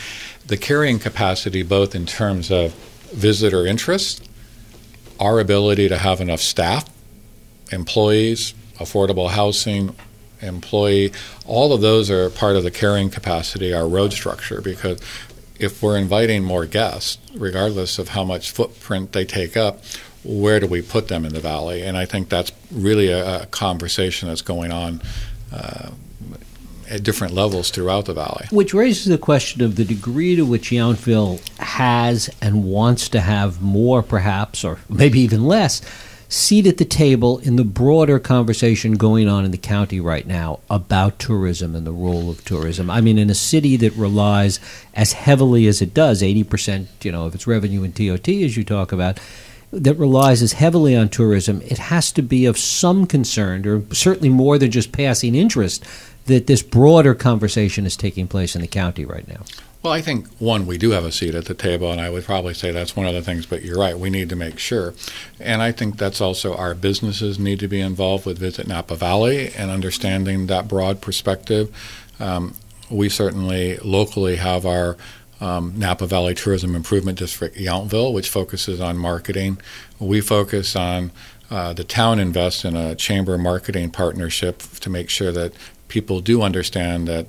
the 0.46 0.56
carrying 0.56 0.98
capacity, 0.98 1.62
both 1.62 1.94
in 1.94 2.06
terms 2.06 2.50
of 2.50 2.74
visitor 3.12 3.66
interest, 3.66 4.28
our 5.18 5.40
ability 5.40 5.88
to 5.88 5.96
have 5.96 6.20
enough 6.20 6.40
staff, 6.40 6.88
employees, 7.72 8.54
affordable 8.78 9.30
housing, 9.30 9.96
employee, 10.42 11.12
all 11.46 11.72
of 11.72 11.80
those 11.80 12.10
are 12.10 12.28
part 12.28 12.56
of 12.56 12.62
the 12.62 12.70
carrying 12.70 13.08
capacity, 13.08 13.72
our 13.72 13.88
road 13.88 14.12
structure, 14.12 14.60
because 14.60 15.00
if 15.58 15.82
we're 15.82 15.96
inviting 15.96 16.44
more 16.44 16.66
guests, 16.66 17.18
regardless 17.34 17.98
of 17.98 18.10
how 18.10 18.24
much 18.24 18.50
footprint 18.50 19.12
they 19.12 19.24
take 19.24 19.56
up, 19.56 19.82
where 20.22 20.60
do 20.60 20.66
we 20.66 20.82
put 20.82 21.08
them 21.08 21.24
in 21.24 21.32
the 21.32 21.40
valley? 21.40 21.82
And 21.82 21.96
I 21.96 22.04
think 22.04 22.28
that's 22.28 22.52
really 22.70 23.08
a, 23.08 23.42
a 23.42 23.46
conversation 23.46 24.28
that's 24.28 24.42
going 24.42 24.70
on 24.70 25.00
uh, 25.52 25.90
at 26.88 27.02
different 27.02 27.34
levels 27.34 27.70
throughout 27.70 28.06
the 28.06 28.14
valley. 28.14 28.46
Which 28.50 28.72
raises 28.72 29.06
the 29.06 29.18
question 29.18 29.62
of 29.62 29.76
the 29.76 29.84
degree 29.84 30.36
to 30.36 30.44
which 30.44 30.70
Yountville 30.70 31.40
has 31.58 32.30
and 32.40 32.64
wants 32.64 33.08
to 33.10 33.20
have 33.20 33.60
more, 33.60 34.02
perhaps, 34.02 34.64
or 34.64 34.78
maybe 34.88 35.20
even 35.20 35.46
less, 35.46 35.82
seat 36.28 36.66
at 36.66 36.78
the 36.78 36.84
table 36.84 37.38
in 37.38 37.56
the 37.56 37.64
broader 37.64 38.18
conversation 38.18 38.92
going 38.94 39.28
on 39.28 39.44
in 39.44 39.52
the 39.52 39.58
county 39.58 40.00
right 40.00 40.26
now 40.26 40.58
about 40.68 41.18
tourism 41.18 41.76
and 41.76 41.86
the 41.86 41.92
role 41.92 42.28
of 42.30 42.44
tourism. 42.44 42.90
I 42.90 43.00
mean, 43.00 43.18
in 43.18 43.30
a 43.30 43.34
city 43.34 43.76
that 43.76 43.92
relies 43.92 44.58
as 44.94 45.12
heavily 45.12 45.66
as 45.66 45.80
it 45.80 45.94
does, 45.94 46.22
80%, 46.22 46.86
you 47.02 47.12
know, 47.12 47.26
of 47.26 47.34
its 47.34 47.46
revenue 47.46 47.84
in 47.84 47.92
TOT, 47.92 48.28
as 48.28 48.56
you 48.56 48.64
talk 48.64 48.90
about, 48.92 49.20
that 49.76 49.94
relies 49.94 50.42
as 50.42 50.54
heavily 50.54 50.96
on 50.96 51.08
tourism, 51.08 51.60
it 51.62 51.78
has 51.78 52.10
to 52.12 52.22
be 52.22 52.46
of 52.46 52.58
some 52.58 53.06
concern, 53.06 53.66
or 53.66 53.82
certainly 53.94 54.28
more 54.28 54.58
than 54.58 54.70
just 54.70 54.92
passing 54.92 55.34
interest, 55.34 55.84
that 56.26 56.46
this 56.46 56.62
broader 56.62 57.14
conversation 57.14 57.86
is 57.86 57.96
taking 57.96 58.26
place 58.26 58.54
in 58.54 58.62
the 58.62 58.66
county 58.66 59.04
right 59.04 59.28
now. 59.28 59.42
Well, 59.82 59.92
I 59.92 60.00
think 60.00 60.26
one, 60.38 60.66
we 60.66 60.78
do 60.78 60.90
have 60.90 61.04
a 61.04 61.12
seat 61.12 61.36
at 61.36 61.44
the 61.44 61.54
table, 61.54 61.92
and 61.92 62.00
I 62.00 62.10
would 62.10 62.24
probably 62.24 62.54
say 62.54 62.72
that's 62.72 62.96
one 62.96 63.06
of 63.06 63.14
the 63.14 63.22
things. 63.22 63.46
But 63.46 63.62
you're 63.62 63.78
right, 63.78 63.96
we 63.96 64.10
need 64.10 64.28
to 64.30 64.36
make 64.36 64.58
sure, 64.58 64.94
and 65.38 65.62
I 65.62 65.70
think 65.70 65.96
that's 65.96 66.20
also 66.20 66.56
our 66.56 66.74
businesses 66.74 67.38
need 67.38 67.60
to 67.60 67.68
be 67.68 67.80
involved 67.80 68.26
with 68.26 68.38
Visit 68.38 68.66
Napa 68.66 68.96
Valley 68.96 69.52
and 69.54 69.70
understanding 69.70 70.48
that 70.48 70.66
broad 70.66 71.00
perspective. 71.00 71.72
Um, 72.18 72.54
we 72.90 73.08
certainly 73.08 73.76
locally 73.78 74.36
have 74.36 74.66
our 74.66 74.96
um, 75.40 75.74
Napa 75.76 76.06
Valley 76.06 76.34
Tourism 76.34 76.74
Improvement 76.74 77.18
District 77.18 77.56
Yountville, 77.56 78.12
which 78.12 78.28
focuses 78.28 78.80
on 78.80 78.96
marketing. 78.96 79.58
We 79.98 80.20
focus 80.20 80.74
on 80.76 81.12
uh, 81.50 81.72
the 81.72 81.84
town 81.84 82.18
invests 82.18 82.64
in 82.64 82.74
a 82.76 82.94
chamber 82.94 83.38
marketing 83.38 83.90
partnership 83.90 84.58
to 84.80 84.90
make 84.90 85.10
sure 85.10 85.32
that 85.32 85.52
people 85.88 86.20
do 86.20 86.42
understand 86.42 87.06
that 87.06 87.26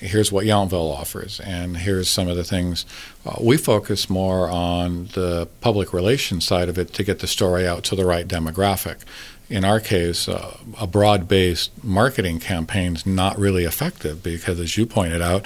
here's 0.00 0.32
what 0.32 0.44
Yountville 0.44 0.94
offers, 0.94 1.40
and 1.40 1.76
here's 1.78 2.08
some 2.08 2.28
of 2.28 2.36
the 2.36 2.44
things. 2.44 2.84
Uh, 3.24 3.36
we 3.40 3.56
focus 3.56 4.10
more 4.10 4.48
on 4.48 5.06
the 5.14 5.48
public 5.60 5.92
relations 5.92 6.44
side 6.44 6.68
of 6.68 6.78
it 6.78 6.92
to 6.94 7.04
get 7.04 7.20
the 7.20 7.26
story 7.26 7.66
out 7.66 7.84
to 7.84 7.96
the 7.96 8.04
right 8.04 8.26
demographic. 8.26 8.98
In 9.48 9.64
our 9.64 9.78
case, 9.78 10.28
uh, 10.28 10.56
a 10.80 10.86
broad 10.88 11.28
based 11.28 11.70
marketing 11.84 12.40
campaign 12.40 12.96
is 12.96 13.06
not 13.06 13.38
really 13.38 13.64
effective 13.64 14.22
because, 14.22 14.58
as 14.58 14.76
you 14.76 14.86
pointed 14.86 15.22
out, 15.22 15.44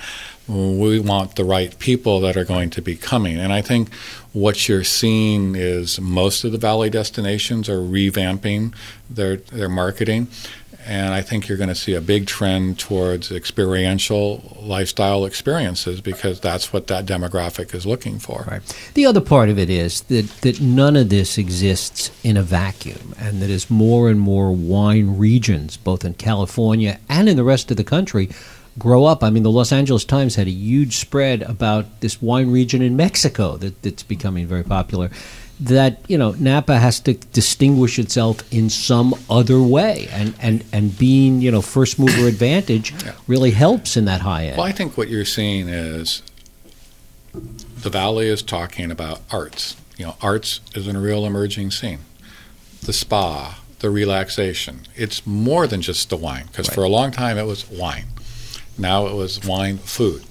we 0.48 0.98
want 0.98 1.36
the 1.36 1.44
right 1.44 1.78
people 1.78 2.20
that 2.20 2.36
are 2.36 2.44
going 2.44 2.70
to 2.70 2.82
be 2.82 2.96
coming. 2.96 3.38
And 3.38 3.52
I 3.52 3.60
think 3.60 3.94
what 4.32 4.68
you're 4.68 4.84
seeing 4.84 5.54
is 5.54 6.00
most 6.00 6.44
of 6.44 6.52
the 6.52 6.58
Valley 6.58 6.88
destinations 6.88 7.68
are 7.68 7.78
revamping 7.78 8.74
their, 9.08 9.36
their 9.36 9.68
marketing 9.68 10.28
and 10.86 11.14
I 11.14 11.22
think 11.22 11.48
you're 11.48 11.58
going 11.58 11.68
to 11.68 11.74
see 11.74 11.94
a 11.94 12.00
big 12.00 12.26
trend 12.26 12.78
towards 12.78 13.30
experiential 13.30 14.58
lifestyle 14.60 15.24
experiences 15.24 16.00
because 16.00 16.40
that's 16.40 16.72
what 16.72 16.86
that 16.88 17.06
demographic 17.06 17.74
is 17.74 17.86
looking 17.86 18.18
for. 18.18 18.44
Right. 18.50 18.90
The 18.94 19.06
other 19.06 19.20
part 19.20 19.48
of 19.48 19.58
it 19.58 19.70
is 19.70 20.02
that, 20.02 20.28
that 20.42 20.60
none 20.60 20.96
of 20.96 21.08
this 21.08 21.38
exists 21.38 22.10
in 22.24 22.36
a 22.36 22.42
vacuum, 22.42 23.14
and 23.18 23.42
that 23.42 23.50
as 23.50 23.70
more 23.70 24.08
and 24.08 24.20
more 24.20 24.52
wine 24.52 25.18
regions, 25.18 25.76
both 25.76 26.04
in 26.04 26.14
California 26.14 26.98
and 27.08 27.28
in 27.28 27.36
the 27.36 27.44
rest 27.44 27.70
of 27.70 27.76
the 27.76 27.84
country, 27.84 28.30
grow 28.78 29.04
up. 29.04 29.22
I 29.22 29.30
mean, 29.30 29.42
the 29.42 29.50
Los 29.50 29.72
Angeles 29.72 30.04
Times 30.04 30.36
had 30.36 30.46
a 30.46 30.50
huge 30.50 30.96
spread 30.96 31.42
about 31.42 32.00
this 32.00 32.22
wine 32.22 32.50
region 32.50 32.82
in 32.82 32.96
Mexico 32.96 33.56
that, 33.58 33.82
that's 33.82 34.02
becoming 34.02 34.46
very 34.46 34.64
popular 34.64 35.10
that 35.60 36.00
you 36.08 36.16
know 36.16 36.32
Napa 36.32 36.78
has 36.78 37.00
to 37.00 37.14
distinguish 37.14 37.98
itself 37.98 38.40
in 38.52 38.70
some 38.70 39.14
other 39.28 39.60
way, 39.60 40.08
and 40.10 40.34
and 40.40 40.64
and 40.72 40.98
being 40.98 41.40
you 41.40 41.50
know 41.50 41.60
first 41.60 41.98
mover 41.98 42.26
advantage 42.26 42.92
yeah. 43.04 43.12
really 43.26 43.50
helps 43.50 43.96
in 43.96 44.06
that 44.06 44.22
high 44.22 44.46
end. 44.46 44.56
Well, 44.56 44.66
I 44.66 44.72
think 44.72 44.96
what 44.96 45.08
you're 45.08 45.24
seeing 45.24 45.68
is 45.68 46.22
the 47.32 47.90
valley 47.90 48.26
is 48.26 48.42
talking 48.42 48.90
about 48.90 49.20
arts. 49.30 49.76
You 49.96 50.06
know, 50.06 50.16
arts 50.22 50.60
is 50.74 50.88
a 50.88 50.98
real 50.98 51.26
emerging 51.26 51.72
scene. 51.72 52.00
The 52.82 52.94
spa, 52.94 53.58
the 53.80 53.90
relaxation. 53.90 54.86
It's 54.96 55.26
more 55.26 55.66
than 55.66 55.82
just 55.82 56.08
the 56.08 56.16
wine 56.16 56.46
because 56.46 56.68
right. 56.68 56.74
for 56.74 56.84
a 56.84 56.88
long 56.88 57.10
time 57.10 57.36
it 57.36 57.46
was 57.46 57.68
wine. 57.68 58.06
Now 58.78 59.06
it 59.08 59.14
was 59.14 59.44
wine, 59.44 59.76
food, 59.76 60.24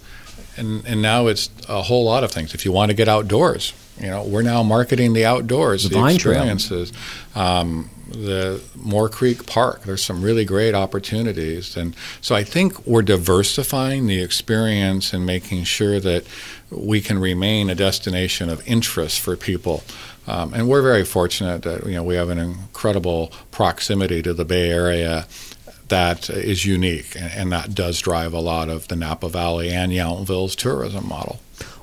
and 0.58 0.84
and 0.88 1.04
now 1.04 1.28
it's 1.28 1.52
a 1.68 1.84
whole 1.84 2.04
lot 2.04 2.24
of 2.24 2.32
things. 2.32 2.56
If 2.56 2.66
you 2.66 2.72
want 2.72 2.90
to 2.90 2.96
get 2.96 3.08
outdoors, 3.08 3.74
you 4.00 4.08
know, 4.08 4.24
we're 4.24 4.42
now 4.42 4.64
marketing 4.64 5.14
the 5.14 5.26
outdoors, 5.26 5.84
the, 5.84 5.90
the 5.90 6.06
experiences. 6.06 6.94
Um, 7.36 7.90
the 8.12 8.62
Moore 8.76 9.10
Creek 9.10 9.46
Park. 9.46 9.84
There's 9.84 10.04
some 10.04 10.22
really 10.22 10.46
great 10.46 10.74
opportunities, 10.74 11.78
and 11.78 11.96
so 12.22 12.36
I 12.36 12.44
think 12.44 12.86
we're 12.86 13.04
diversifying 13.04 14.08
the 14.08 14.22
experience 14.22 15.14
and 15.14 15.26
making 15.26 15.66
sure 15.66 16.00
that 16.00 16.26
we 16.72 17.02
can 17.02 17.20
remain 17.20 17.70
a 17.70 17.76
destination 17.76 18.50
of 18.50 18.68
interest 18.68 19.20
for 19.20 19.36
people. 19.36 19.84
Um, 20.28 20.54
and 20.54 20.68
we're 20.68 20.82
very 20.82 21.06
fortunate 21.06 21.64
that 21.64 21.86
you 21.86 21.94
know 21.94 22.04
we 22.04 22.16
have 22.16 22.30
an 22.30 22.40
incredible 22.40 23.32
proximity 23.52 24.22
to 24.24 24.34
the 24.34 24.46
Bay 24.46 24.70
Area 24.70 25.26
that 25.90 26.30
is 26.30 26.66
unique, 26.66 27.16
and, 27.16 27.32
and 27.34 27.52
that 27.52 27.74
does 27.76 28.00
drive 28.00 28.34
a 28.34 28.40
lot 28.40 28.70
of 28.70 28.88
the 28.88 28.96
Napa 28.96 29.30
Valley 29.30 29.70
and 29.70 29.92
Yountville's 29.92 30.56
tourism 30.56 31.08
model. 31.08 31.40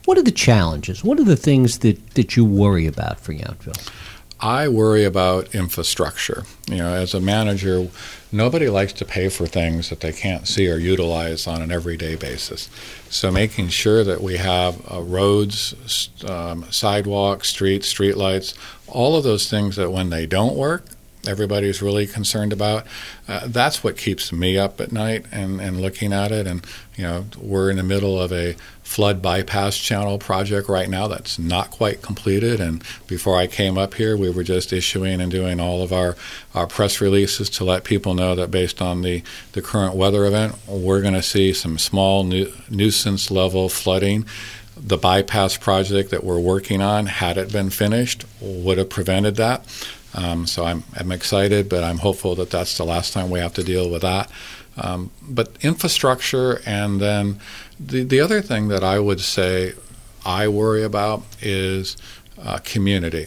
What 0.07 0.17
are 0.17 0.23
the 0.23 0.31
challenges? 0.31 1.03
What 1.03 1.19
are 1.19 1.25
the 1.25 1.37
things 1.37 1.81
that, 1.81 2.15
that 2.15 2.37
you 2.37 2.45
worry 2.45 2.87
about 2.87 3.19
for 3.19 3.35
Yountville? 3.35 3.91
I 4.39 4.69
worry 4.69 5.05
about 5.05 5.53
infrastructure. 5.53 6.45
You 6.69 6.77
know, 6.77 6.95
as 6.95 7.13
a 7.13 7.21
manager, 7.21 7.89
nobody 8.31 8.69
likes 8.69 8.93
to 8.95 9.05
pay 9.05 9.29
for 9.29 9.47
things 9.47 9.91
that 9.91 10.01
they 10.01 10.13
can't 10.13 10.47
see 10.47 10.71
or 10.71 10.77
utilize 10.77 11.49
on 11.49 11.61
an 11.61 11.73
everyday 11.73 12.15
basis. 12.15 12.71
So, 13.09 13.33
making 13.33 13.71
sure 13.71 14.05
that 14.05 14.21
we 14.21 14.37
have 14.37 14.81
uh, 14.93 15.01
roads, 15.01 16.11
um, 16.29 16.71
sidewalks, 16.71 17.49
streets, 17.49 17.93
streetlights, 17.93 18.55
all 18.87 19.17
of 19.17 19.25
those 19.25 19.51
things 19.51 19.75
that 19.75 19.91
when 19.91 20.11
they 20.11 20.27
don't 20.27 20.55
work, 20.55 20.85
everybody's 21.27 21.83
really 21.83 22.07
concerned 22.07 22.53
about. 22.53 22.87
Uh, 23.27 23.47
that's 23.47 23.83
what 23.83 23.97
keeps 23.97 24.33
me 24.33 24.59
up 24.59 24.81
at 24.81 24.93
night 24.93 25.27
and, 25.33 25.61
and 25.61 25.81
looking 25.81 26.13
at 26.13 26.33
it. 26.33 26.47
And, 26.47 26.65
you 26.97 27.05
know, 27.05 27.27
we're 27.39 27.71
in 27.71 27.77
the 27.77 27.83
middle 27.83 28.21
of 28.21 28.33
a 28.33 28.57
flood 28.87 29.21
bypass 29.21 29.77
channel 29.77 30.17
project 30.17 30.69
right 30.69 30.89
now 30.89 31.09
that's 31.09 31.41
not 31.41 31.73
quite 31.73 32.03
completed. 32.03 32.61
And 32.61 32.85
before 33.09 33.37
I 33.37 33.49
came 33.49 33.77
up 33.77 33.95
here, 33.95 34.17
we 34.17 34.31
were 34.31 34.45
just 34.45 34.73
issuing 34.73 35.21
and 35.21 35.31
doing 35.31 35.59
all 35.59 35.83
of 35.83 35.93
our, 35.93 36.17
our 36.55 36.69
press 36.69 37.01
releases 37.01 37.51
to 37.51 37.65
let 37.65 37.83
people 37.83 38.15
know 38.15 38.37
that 38.37 38.53
based 38.53 38.81
on 38.81 39.03
the, 39.03 39.25
the 39.53 39.61
current 39.61 39.97
weather 39.97 40.25
event, 40.25 40.55
we're 40.69 41.03
going 41.03 41.15
to 41.15 41.23
see 41.23 41.53
some 41.53 41.79
small 41.79 42.23
nu- 42.23 42.53
nuisance 42.71 43.29
level 43.29 43.69
flooding 43.69 44.25
the 44.79 44.99
bypass 44.99 45.57
project 45.57 46.11
that 46.11 46.23
we're 46.23 46.39
working 46.39 46.83
on, 46.83 47.07
had 47.07 47.39
it 47.39 47.51
been 47.51 47.71
finished, 47.71 48.27
would 48.41 48.77
have 48.77 48.91
prevented 48.91 49.37
that. 49.37 49.65
Um, 50.15 50.47
so 50.47 50.65
I'm, 50.65 50.85
I'm 50.95 51.13
excited, 51.13 51.69
but 51.69 51.83
I'm 51.83 51.99
hopeful 51.99 52.35
that 52.37 52.51
that's 52.51 52.77
the 52.77 52.85
last 52.85 53.15
time 53.15 53.31
we 53.31 53.41
have 53.41 53.55
to 53.55 53.65
deal 53.65 53.91
with 53.91 54.03
that. 54.03 54.31
Um, 54.77 55.11
but 55.23 55.57
infrastructure, 55.63 56.61
and 56.67 57.01
then 57.01 57.41
the, 57.81 58.03
the 58.03 58.21
other 58.21 58.43
thing 58.43 58.69
that 58.69 58.85
I 58.85 58.99
would 58.99 59.21
say 59.21 59.75
I 60.25 60.49
worry 60.49 60.83
about 60.83 61.23
is 61.41 61.97
uh, 62.43 62.59
community. 62.59 63.27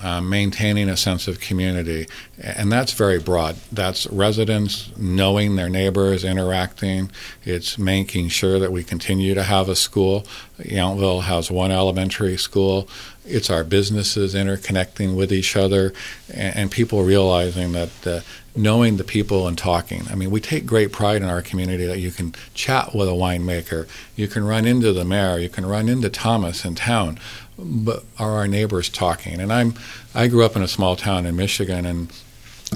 Uh, 0.00 0.20
maintaining 0.20 0.88
a 0.88 0.96
sense 0.96 1.26
of 1.26 1.40
community. 1.40 2.06
And 2.40 2.70
that's 2.70 2.92
very 2.92 3.18
broad. 3.18 3.56
That's 3.72 4.06
residents 4.06 4.92
knowing 4.96 5.56
their 5.56 5.68
neighbors, 5.68 6.22
interacting. 6.22 7.10
It's 7.44 7.78
making 7.78 8.28
sure 8.28 8.60
that 8.60 8.70
we 8.70 8.84
continue 8.84 9.34
to 9.34 9.42
have 9.42 9.68
a 9.68 9.74
school. 9.74 10.24
Yountville 10.60 11.22
has 11.22 11.50
one 11.50 11.72
elementary 11.72 12.36
school. 12.36 12.88
It's 13.28 13.50
our 13.50 13.64
businesses 13.64 14.34
interconnecting 14.34 15.16
with 15.16 15.32
each 15.32 15.56
other 15.56 15.92
and, 16.32 16.56
and 16.56 16.70
people 16.70 17.02
realizing 17.04 17.72
that 17.72 18.06
uh, 18.06 18.20
knowing 18.56 18.96
the 18.96 19.04
people 19.04 19.46
and 19.46 19.56
talking. 19.56 20.02
I 20.10 20.14
mean, 20.14 20.30
we 20.30 20.40
take 20.40 20.66
great 20.66 20.90
pride 20.90 21.22
in 21.22 21.28
our 21.28 21.42
community 21.42 21.86
that 21.86 22.00
you 22.00 22.10
can 22.10 22.34
chat 22.54 22.94
with 22.94 23.08
a 23.08 23.12
winemaker, 23.12 23.86
you 24.16 24.26
can 24.26 24.44
run 24.44 24.66
into 24.66 24.92
the 24.92 25.04
mayor, 25.04 25.38
you 25.38 25.48
can 25.48 25.64
run 25.66 25.88
into 25.88 26.08
Thomas 26.08 26.64
in 26.64 26.74
town 26.74 27.18
but 27.58 28.04
are 28.18 28.32
our 28.32 28.46
neighbors 28.46 28.88
talking? 28.88 29.40
And 29.40 29.52
I'm 29.52 29.74
I 30.14 30.28
grew 30.28 30.44
up 30.44 30.56
in 30.56 30.62
a 30.62 30.68
small 30.68 30.96
town 30.96 31.26
in 31.26 31.36
Michigan, 31.36 31.84
and 31.84 32.12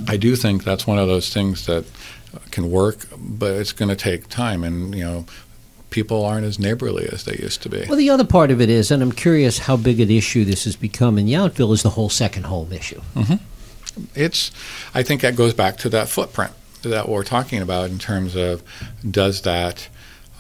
I 0.09 0.17
do 0.17 0.37
think 0.37 0.65
that's 0.65 0.87
one 0.87 0.99
of 0.99 1.09
those 1.09 1.33
things 1.33 1.67
that 1.67 1.85
can 2.51 2.71
work, 2.71 3.07
but 3.17 3.53
it's 3.53 3.73
going 3.73 3.89
to 3.89 3.97
take 3.97 4.29
time, 4.29 4.65
and 4.65 4.95
you 4.95 5.05
know 5.05 5.27
people 5.93 6.25
aren't 6.25 6.45
as 6.45 6.59
neighborly 6.59 7.09
as 7.13 7.25
they 7.25 7.37
used 7.37 7.63
to 7.63 7.69
be. 7.69 7.85
Well, 7.89 7.97
the 7.97 8.11
other 8.11 8.25
part 8.25 8.51
of 8.51 8.61
it 8.61 8.69
is, 8.69 8.91
and 8.91 9.03
I'm 9.03 9.13
curious 9.13 9.59
how 9.59 9.77
big 9.77 10.01
an 10.01 10.11
issue 10.11 10.45
this 10.45 10.65
has 10.65 10.75
become 10.75 11.19
in 11.19 11.27
Yountville, 11.27 11.73
is 11.73 11.83
the 11.83 11.91
whole 11.91 12.09
second 12.09 12.45
home 12.47 12.73
issue. 12.73 13.01
Mm-hmm. 13.15 13.35
It's, 14.15 14.51
I 14.95 15.03
think 15.03 15.21
that 15.21 15.37
goes 15.37 15.55
back 15.55 15.77
to 15.79 15.89
that 15.91 16.09
footprint 16.09 16.53
that 16.83 17.09
we're 17.09 17.23
talking 17.23 17.61
about 17.63 17.91
in 17.91 17.99
terms 17.99 18.35
of 18.35 18.63
does 19.09 19.43
that, 19.43 19.89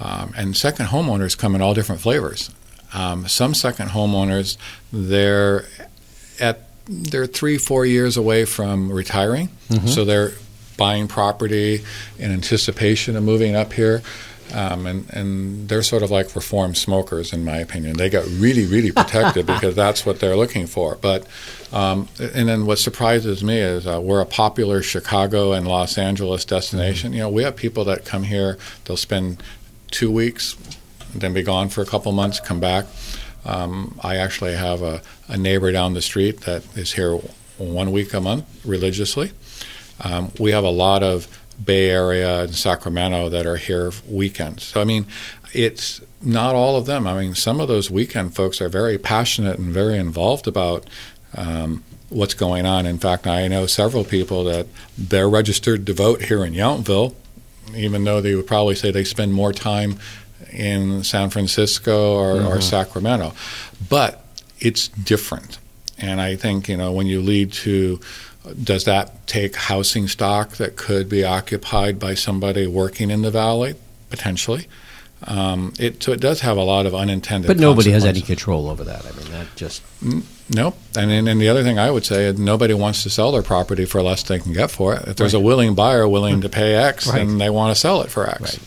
um, 0.00 0.32
and 0.36 0.56
second 0.56 0.86
homeowners 0.86 1.38
come 1.38 1.54
in 1.54 1.62
all 1.62 1.74
different 1.74 2.00
flavors. 2.00 2.50
Um, 2.94 3.28
some 3.28 3.54
second 3.54 3.90
homeowners, 3.90 4.56
they're 4.92 5.66
at 6.40 6.68
they're 6.86 7.26
three, 7.26 7.58
four 7.58 7.86
years 7.86 8.16
away 8.16 8.44
from 8.44 8.90
retiring, 8.90 9.48
mm-hmm. 9.68 9.86
so 9.86 10.04
they're 10.04 10.32
buying 10.76 11.06
property 11.06 11.84
in 12.18 12.32
anticipation 12.32 13.16
of 13.16 13.22
moving 13.22 13.54
up 13.54 13.72
here. 13.72 14.02
Um, 14.52 14.86
and, 14.86 15.10
and 15.10 15.68
they're 15.68 15.82
sort 15.82 16.02
of 16.02 16.10
like 16.10 16.34
reformed 16.36 16.76
smokers, 16.76 17.32
in 17.32 17.44
my 17.44 17.56
opinion. 17.56 17.96
They 17.96 18.10
got 18.10 18.26
really, 18.26 18.66
really 18.66 18.92
protected 18.92 19.46
because 19.54 19.74
that's 19.74 20.04
what 20.04 20.20
they're 20.20 20.36
looking 20.36 20.66
for. 20.66 20.96
But 20.96 21.26
um, 21.72 22.08
and 22.20 22.48
then 22.48 22.66
what 22.66 22.78
surprises 22.78 23.42
me 23.42 23.58
is 23.58 23.86
uh, 23.86 24.00
we're 24.00 24.20
a 24.20 24.26
popular 24.26 24.82
Chicago 24.82 25.52
and 25.52 25.66
Los 25.66 25.96
Angeles 25.96 26.44
destination. 26.44 27.10
Mm-hmm. 27.10 27.16
You 27.16 27.22
know, 27.22 27.30
we 27.30 27.42
have 27.44 27.56
people 27.56 27.84
that 27.84 28.04
come 28.04 28.24
here; 28.24 28.58
they'll 28.84 28.96
spend 28.96 29.42
two 29.90 30.10
weeks, 30.10 30.56
then 31.14 31.32
be 31.32 31.42
gone 31.42 31.68
for 31.68 31.82
a 31.82 31.86
couple 31.86 32.12
months, 32.12 32.40
come 32.40 32.60
back. 32.60 32.86
Um, 33.44 33.98
I 34.02 34.16
actually 34.16 34.54
have 34.54 34.82
a, 34.82 35.02
a, 35.28 35.36
neighbor 35.36 35.72
down 35.72 35.94
the 35.94 36.02
street 36.02 36.42
that 36.42 36.64
is 36.76 36.92
here 36.92 37.16
one 37.58 37.90
week 37.90 38.14
a 38.14 38.20
month 38.20 38.46
religiously. 38.64 39.32
Um, 40.00 40.30
we 40.38 40.52
have 40.52 40.64
a 40.64 40.70
lot 40.70 41.02
of 41.02 41.26
Bay 41.52 41.90
Area 41.90 42.42
and 42.44 42.54
Sacramento 42.54 43.28
that 43.28 43.46
are 43.46 43.56
here 43.56 43.92
weekends. 44.08 44.64
So, 44.64 44.80
I 44.80 44.84
mean, 44.84 45.06
it's 45.52 46.00
not 46.22 46.54
all 46.54 46.76
of 46.76 46.86
them. 46.86 47.06
I 47.06 47.18
mean, 47.20 47.34
some 47.34 47.60
of 47.60 47.68
those 47.68 47.90
weekend 47.90 48.34
folks 48.34 48.60
are 48.60 48.68
very 48.68 48.98
passionate 48.98 49.58
and 49.58 49.72
very 49.72 49.98
involved 49.98 50.46
about 50.46 50.88
um, 51.36 51.84
what's 52.08 52.34
going 52.34 52.66
on. 52.66 52.86
In 52.86 52.98
fact, 52.98 53.26
I 53.26 53.48
know 53.48 53.66
several 53.66 54.04
people 54.04 54.44
that 54.44 54.66
they're 54.96 55.28
registered 55.28 55.86
to 55.86 55.94
vote 55.94 56.22
here 56.22 56.44
in 56.44 56.52
Yountville, 56.54 57.14
even 57.74 58.04
though 58.04 58.20
they 58.20 58.34
would 58.34 58.46
probably 58.46 58.74
say 58.74 58.90
they 58.90 59.04
spend 59.04 59.32
more 59.32 59.52
time 59.52 59.98
in 60.52 61.02
San 61.02 61.30
Francisco 61.30 62.14
or, 62.14 62.34
mm-hmm. 62.34 62.48
or 62.48 62.60
Sacramento. 62.60 63.32
But 63.88 64.24
it's 64.60 64.88
different. 64.88 65.58
And 65.98 66.20
I 66.20 66.36
think, 66.36 66.68
you 66.68 66.76
know, 66.76 66.92
when 66.92 67.06
you 67.06 67.20
lead 67.20 67.52
to 67.52 68.00
does 68.62 68.84
that 68.84 69.26
take 69.26 69.54
housing 69.54 70.08
stock 70.08 70.52
that 70.56 70.76
could 70.76 71.08
be 71.08 71.24
occupied 71.24 71.98
by 71.98 72.14
somebody 72.14 72.66
working 72.66 73.10
in 73.10 73.22
the 73.22 73.30
valley? 73.30 73.74
Potentially. 74.10 74.66
Um, 75.24 75.72
it, 75.78 76.02
so 76.02 76.12
it 76.12 76.20
does 76.20 76.40
have 76.40 76.56
a 76.56 76.62
lot 76.62 76.84
of 76.84 76.94
unintended. 76.94 77.46
But 77.46 77.58
nobody 77.58 77.92
has 77.92 78.04
any 78.04 78.20
control 78.20 78.68
over 78.68 78.82
that. 78.84 79.06
I 79.06 79.12
mean, 79.12 79.30
that 79.30 79.46
just 79.54 79.82
mm, 80.00 80.24
nope. 80.50 80.76
And 80.96 81.10
and 81.12 81.40
the 81.40 81.48
other 81.48 81.62
thing 81.62 81.78
I 81.78 81.90
would 81.90 82.04
say 82.04 82.24
is 82.26 82.38
nobody 82.38 82.74
wants 82.74 83.04
to 83.04 83.10
sell 83.10 83.30
their 83.30 83.42
property 83.42 83.84
for 83.84 84.02
less 84.02 84.24
than 84.24 84.38
they 84.38 84.42
can 84.42 84.52
get 84.52 84.70
for 84.70 84.94
it. 84.94 85.06
If 85.06 85.16
there's 85.16 85.34
right. 85.34 85.40
a 85.40 85.44
willing 85.44 85.74
buyer 85.76 86.08
willing 86.08 86.40
to 86.40 86.48
pay 86.48 86.74
X, 86.74 87.06
right. 87.06 87.18
then 87.18 87.38
they 87.38 87.50
want 87.50 87.74
to 87.74 87.80
sell 87.80 88.02
it 88.02 88.10
for 88.10 88.28
X. 88.28 88.40
Right. 88.40 88.58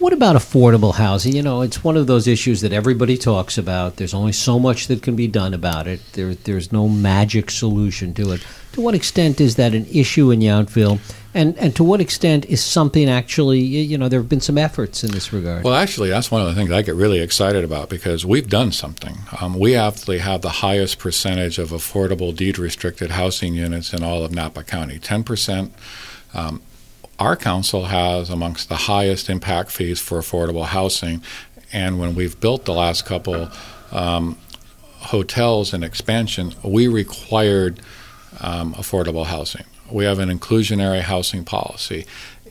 What 0.00 0.14
about 0.14 0.34
affordable 0.34 0.94
housing? 0.94 1.36
You 1.36 1.42
know, 1.42 1.60
it's 1.60 1.84
one 1.84 1.98
of 1.98 2.06
those 2.06 2.26
issues 2.26 2.62
that 2.62 2.72
everybody 2.72 3.18
talks 3.18 3.58
about. 3.58 3.96
There's 3.96 4.14
only 4.14 4.32
so 4.32 4.58
much 4.58 4.86
that 4.86 5.02
can 5.02 5.14
be 5.14 5.28
done 5.28 5.52
about 5.52 5.86
it. 5.86 6.00
There, 6.14 6.34
there's 6.34 6.72
no 6.72 6.88
magic 6.88 7.50
solution 7.50 8.14
to 8.14 8.32
it. 8.32 8.46
To 8.72 8.80
what 8.80 8.94
extent 8.94 9.42
is 9.42 9.56
that 9.56 9.74
an 9.74 9.84
issue 9.92 10.30
in 10.30 10.40
Yountville? 10.40 11.00
And, 11.34 11.54
and 11.58 11.76
to 11.76 11.84
what 11.84 12.00
extent 12.00 12.46
is 12.46 12.64
something 12.64 13.10
actually, 13.10 13.60
you 13.60 13.98
know, 13.98 14.08
there 14.08 14.20
have 14.20 14.28
been 14.30 14.40
some 14.40 14.56
efforts 14.56 15.04
in 15.04 15.10
this 15.10 15.34
regard? 15.34 15.64
Well, 15.64 15.74
actually, 15.74 16.08
that's 16.08 16.30
one 16.30 16.40
of 16.40 16.48
the 16.48 16.54
things 16.54 16.72
I 16.72 16.80
get 16.80 16.94
really 16.94 17.20
excited 17.20 17.62
about 17.62 17.90
because 17.90 18.24
we've 18.24 18.48
done 18.48 18.72
something. 18.72 19.18
Um, 19.38 19.58
we 19.58 19.76
actually 19.76 20.20
have 20.20 20.40
the 20.40 20.48
highest 20.48 20.98
percentage 20.98 21.58
of 21.58 21.72
affordable 21.72 22.34
deed 22.34 22.58
restricted 22.58 23.10
housing 23.10 23.52
units 23.52 23.92
in 23.92 24.02
all 24.02 24.24
of 24.24 24.32
Napa 24.32 24.64
County 24.64 24.98
10%. 24.98 25.70
Um, 26.32 26.62
our 27.20 27.36
council 27.36 27.84
has 27.84 28.30
amongst 28.30 28.70
the 28.70 28.76
highest 28.76 29.28
impact 29.28 29.70
fees 29.70 30.00
for 30.00 30.18
affordable 30.18 30.64
housing. 30.64 31.22
And 31.70 32.00
when 32.00 32.14
we've 32.14 32.40
built 32.40 32.64
the 32.64 32.72
last 32.72 33.04
couple 33.04 33.50
um, 33.92 34.38
hotels 35.00 35.74
and 35.74 35.84
expansion, 35.84 36.54
we 36.64 36.88
required 36.88 37.80
um, 38.40 38.72
affordable 38.74 39.26
housing. 39.26 39.64
We 39.90 40.04
have 40.06 40.18
an 40.18 40.30
inclusionary 40.30 41.02
housing 41.02 41.44
policy. 41.44 42.06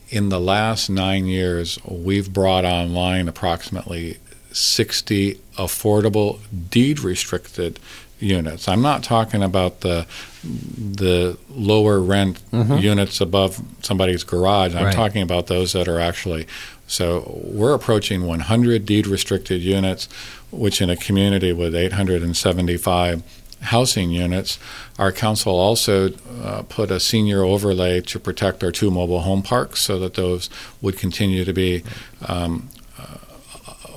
In 0.10 0.30
the 0.30 0.40
last 0.40 0.90
nine 0.90 1.26
years, 1.26 1.80
we've 1.84 2.32
brought 2.32 2.64
online 2.64 3.28
approximately 3.28 4.18
60 4.52 5.36
affordable 5.58 6.40
deed 6.70 7.00
restricted 7.00 7.80
units. 8.20 8.68
I'm 8.68 8.82
not 8.82 9.04
talking 9.04 9.44
about 9.44 9.82
the 9.82 10.06
the 10.44 11.38
lower 11.50 12.00
rent 12.00 12.42
mm-hmm. 12.52 12.78
units 12.78 13.20
above 13.20 13.62
somebody's 13.82 14.24
garage. 14.24 14.76
I'm 14.76 14.86
right. 14.86 14.94
talking 14.94 15.22
about 15.22 15.48
those 15.48 15.74
that 15.74 15.88
are 15.88 16.00
actually 16.00 16.48
so 16.88 17.42
we're 17.44 17.74
approaching 17.74 18.26
100 18.26 18.86
deed 18.86 19.06
restricted 19.06 19.62
units, 19.62 20.10
which 20.52 20.82
in 20.82 20.90
a 20.90 20.96
community 20.96 21.54
with 21.54 21.76
875 21.76 23.24
housing 23.62 24.10
units, 24.10 24.58
our 24.98 25.12
council 25.12 25.54
also 25.54 26.12
uh, 26.42 26.64
put 26.64 26.90
a 26.90 27.00
senior 27.00 27.44
overlay 27.44 28.02
to 28.02 28.20
protect 28.20 28.64
our 28.64 28.72
two 28.72 28.90
mobile 28.90 29.22
home 29.22 29.44
parks 29.44 29.82
so 29.82 30.00
that 30.00 30.16
those 30.16 30.50
would 30.82 30.98
continue 30.98 31.46
to 31.46 31.54
be 31.54 31.84
um, 32.26 32.70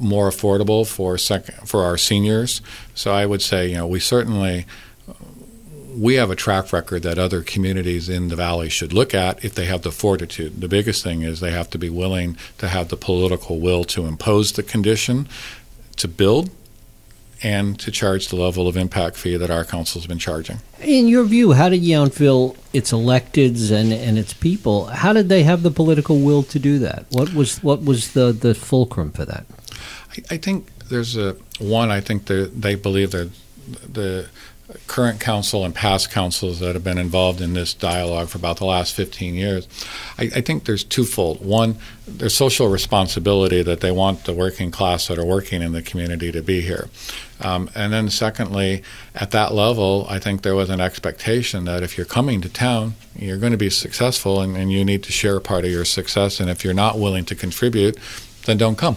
more 0.02 0.28
affordable 0.28 0.86
for 0.86 1.16
sec- 1.16 1.66
for 1.66 1.84
our 1.84 1.96
seniors. 1.96 2.60
So 2.94 3.12
I 3.12 3.24
would 3.24 3.42
say, 3.42 3.68
you 3.68 3.76
know, 3.76 3.86
we 3.86 4.00
certainly 4.00 4.66
we 5.96 6.14
have 6.14 6.30
a 6.30 6.36
track 6.36 6.72
record 6.72 7.02
that 7.02 7.18
other 7.18 7.42
communities 7.42 8.08
in 8.08 8.28
the 8.28 8.36
valley 8.36 8.68
should 8.68 8.92
look 8.92 9.14
at 9.14 9.44
if 9.44 9.54
they 9.54 9.66
have 9.66 9.82
the 9.82 9.92
fortitude. 9.92 10.60
The 10.60 10.68
biggest 10.68 11.02
thing 11.02 11.22
is 11.22 11.40
they 11.40 11.52
have 11.52 11.70
to 11.70 11.78
be 11.78 11.90
willing 11.90 12.36
to 12.58 12.68
have 12.68 12.88
the 12.88 12.96
political 12.96 13.60
will 13.60 13.84
to 13.84 14.06
impose 14.06 14.52
the 14.52 14.62
condition 14.62 15.28
to 15.96 16.08
build 16.08 16.50
and 17.42 17.78
to 17.80 17.90
charge 17.90 18.28
the 18.28 18.36
level 18.36 18.68
of 18.68 18.76
impact 18.76 19.16
fee 19.16 19.36
that 19.36 19.50
our 19.50 19.64
council 19.64 20.00
has 20.00 20.06
been 20.06 20.18
charging. 20.18 20.58
In 20.80 21.08
your 21.08 21.24
view, 21.24 21.52
how 21.52 21.68
did 21.68 21.82
Yountville, 21.82 22.56
its 22.72 22.92
electeds 22.92 23.72
and, 23.72 23.92
and 23.92 24.16
its 24.16 24.32
people, 24.32 24.86
how 24.86 25.12
did 25.12 25.28
they 25.28 25.42
have 25.42 25.62
the 25.62 25.70
political 25.70 26.20
will 26.20 26.44
to 26.44 26.58
do 26.58 26.78
that? 26.78 27.06
What 27.10 27.34
was 27.34 27.62
what 27.62 27.84
was 27.84 28.12
the, 28.12 28.32
the 28.32 28.54
fulcrum 28.54 29.10
for 29.10 29.24
that? 29.24 29.44
I, 30.12 30.35
I 30.35 30.37
think 30.37 30.66
there's 30.88 31.16
a 31.16 31.37
one. 31.59 31.90
I 31.90 32.01
think 32.01 32.27
they 32.27 32.75
believe 32.75 33.12
that 33.12 33.31
the 33.92 34.29
current 34.87 35.20
council 35.20 35.64
and 35.64 35.75
past 35.75 36.11
councils 36.11 36.61
that 36.61 36.75
have 36.75 36.85
been 36.85 36.98
involved 36.98 37.40
in 37.40 37.53
this 37.53 37.75
dialogue 37.75 38.29
for 38.29 38.38
about 38.38 38.57
the 38.57 38.64
last 38.64 38.94
15 38.94 39.35
years, 39.35 39.68
I, 40.18 40.25
I, 40.37 40.40
think 40.40 40.64
there's 40.64 40.85
twofold. 40.85 41.44
One, 41.44 41.77
there's 42.07 42.35
social 42.35 42.68
responsibility 42.68 43.62
that 43.62 43.81
they 43.81 43.90
want 43.90 44.25
the 44.25 44.33
working 44.33 44.70
class 44.70 45.09
that 45.09 45.18
are 45.18 45.25
working 45.25 45.62
in 45.62 45.72
the 45.72 45.83
community 45.83 46.33
to 46.33 46.42
be 46.42 46.62
here. 46.62 46.88
Um, 47.40 47.70
and 47.75 47.92
then, 47.92 48.09
secondly, 48.09 48.83
at 49.14 49.33
that 49.33 49.53
level, 49.53 50.07
I 50.09 50.18
think 50.18 50.42
there 50.42 50.55
was 50.55 50.70
an 50.70 50.81
expectation 50.81 51.64
that 51.64 51.83
if 51.83 51.96
you're 51.96 52.07
coming 52.07 52.40
to 52.40 52.48
town, 52.48 52.94
you're 53.16 53.38
going 53.38 53.53
to 53.53 53.59
be 53.59 53.70
successful 53.70 54.40
and, 54.40 54.57
and 54.57 54.72
you 54.72 54.85
need 54.85 55.03
to 55.05 55.12
share 55.12 55.38
part 55.40 55.64
of 55.64 55.70
your 55.70 55.85
success. 55.85 56.40
And 56.40 56.48
if 56.48 56.64
you're 56.64 56.72
not 56.72 56.98
willing 56.98 57.25
to 57.27 57.35
contribute, 57.35 57.98
then 58.46 58.59
don't 58.59 58.79
come 58.79 58.96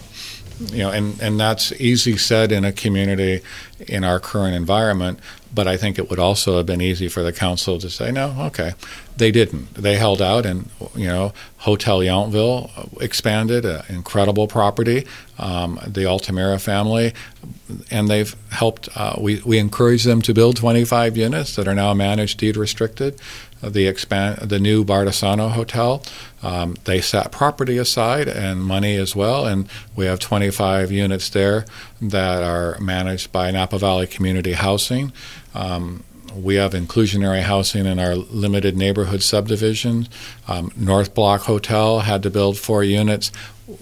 you 0.60 0.78
know, 0.78 0.90
and, 0.90 1.20
and 1.20 1.38
that's 1.38 1.72
easy 1.72 2.16
said 2.16 2.50
in 2.50 2.64
a 2.64 2.72
community 2.72 3.42
in 3.86 4.04
our 4.04 4.18
current 4.18 4.54
environment, 4.54 5.18
but 5.54 5.68
I 5.68 5.76
think 5.76 5.98
it 5.98 6.08
would 6.10 6.18
also 6.18 6.56
have 6.56 6.66
been 6.66 6.80
easy 6.80 7.08
for 7.08 7.22
the 7.22 7.32
council 7.32 7.78
to 7.78 7.90
say, 7.90 8.10
no, 8.10 8.34
okay. 8.46 8.72
They 9.16 9.30
didn't. 9.30 9.72
They 9.74 9.96
held 9.96 10.20
out, 10.20 10.44
and, 10.44 10.68
you 10.94 11.06
know, 11.06 11.32
Hotel 11.58 12.00
Yountville 12.00 13.00
expanded, 13.00 13.64
an 13.64 13.82
incredible 13.88 14.46
property, 14.46 15.06
um, 15.38 15.80
the 15.86 16.04
Altamira 16.06 16.58
family, 16.58 17.14
and 17.90 18.08
they've 18.08 18.36
helped. 18.50 18.88
Uh, 18.94 19.16
we, 19.18 19.40
we 19.46 19.58
encourage 19.58 20.04
them 20.04 20.20
to 20.22 20.34
build 20.34 20.56
25 20.56 21.16
units 21.16 21.56
that 21.56 21.66
are 21.66 21.74
now 21.74 21.94
managed 21.94 22.38
deed 22.38 22.56
restricted 22.56 23.18
the 23.72 23.86
expand 23.86 24.38
the 24.38 24.58
new 24.58 24.84
Bardessono 24.84 25.50
Hotel. 25.50 26.02
Um, 26.42 26.76
they 26.84 27.00
set 27.00 27.32
property 27.32 27.78
aside 27.78 28.28
and 28.28 28.62
money 28.62 28.96
as 28.96 29.16
well, 29.16 29.46
and 29.46 29.68
we 29.94 30.06
have 30.06 30.18
25 30.18 30.92
units 30.92 31.28
there 31.30 31.64
that 32.00 32.42
are 32.42 32.78
managed 32.80 33.32
by 33.32 33.50
Napa 33.50 33.78
Valley 33.78 34.06
Community 34.06 34.52
Housing. 34.52 35.12
Um, 35.54 36.04
we 36.36 36.56
have 36.56 36.72
inclusionary 36.72 37.42
housing 37.42 37.86
in 37.86 37.98
our 37.98 38.14
limited 38.14 38.76
neighborhood 38.76 39.22
subdivision. 39.22 40.08
Um, 40.46 40.70
North 40.76 41.14
Block 41.14 41.42
Hotel 41.42 42.00
had 42.00 42.22
to 42.24 42.30
build 42.30 42.58
four 42.58 42.84
units. 42.84 43.32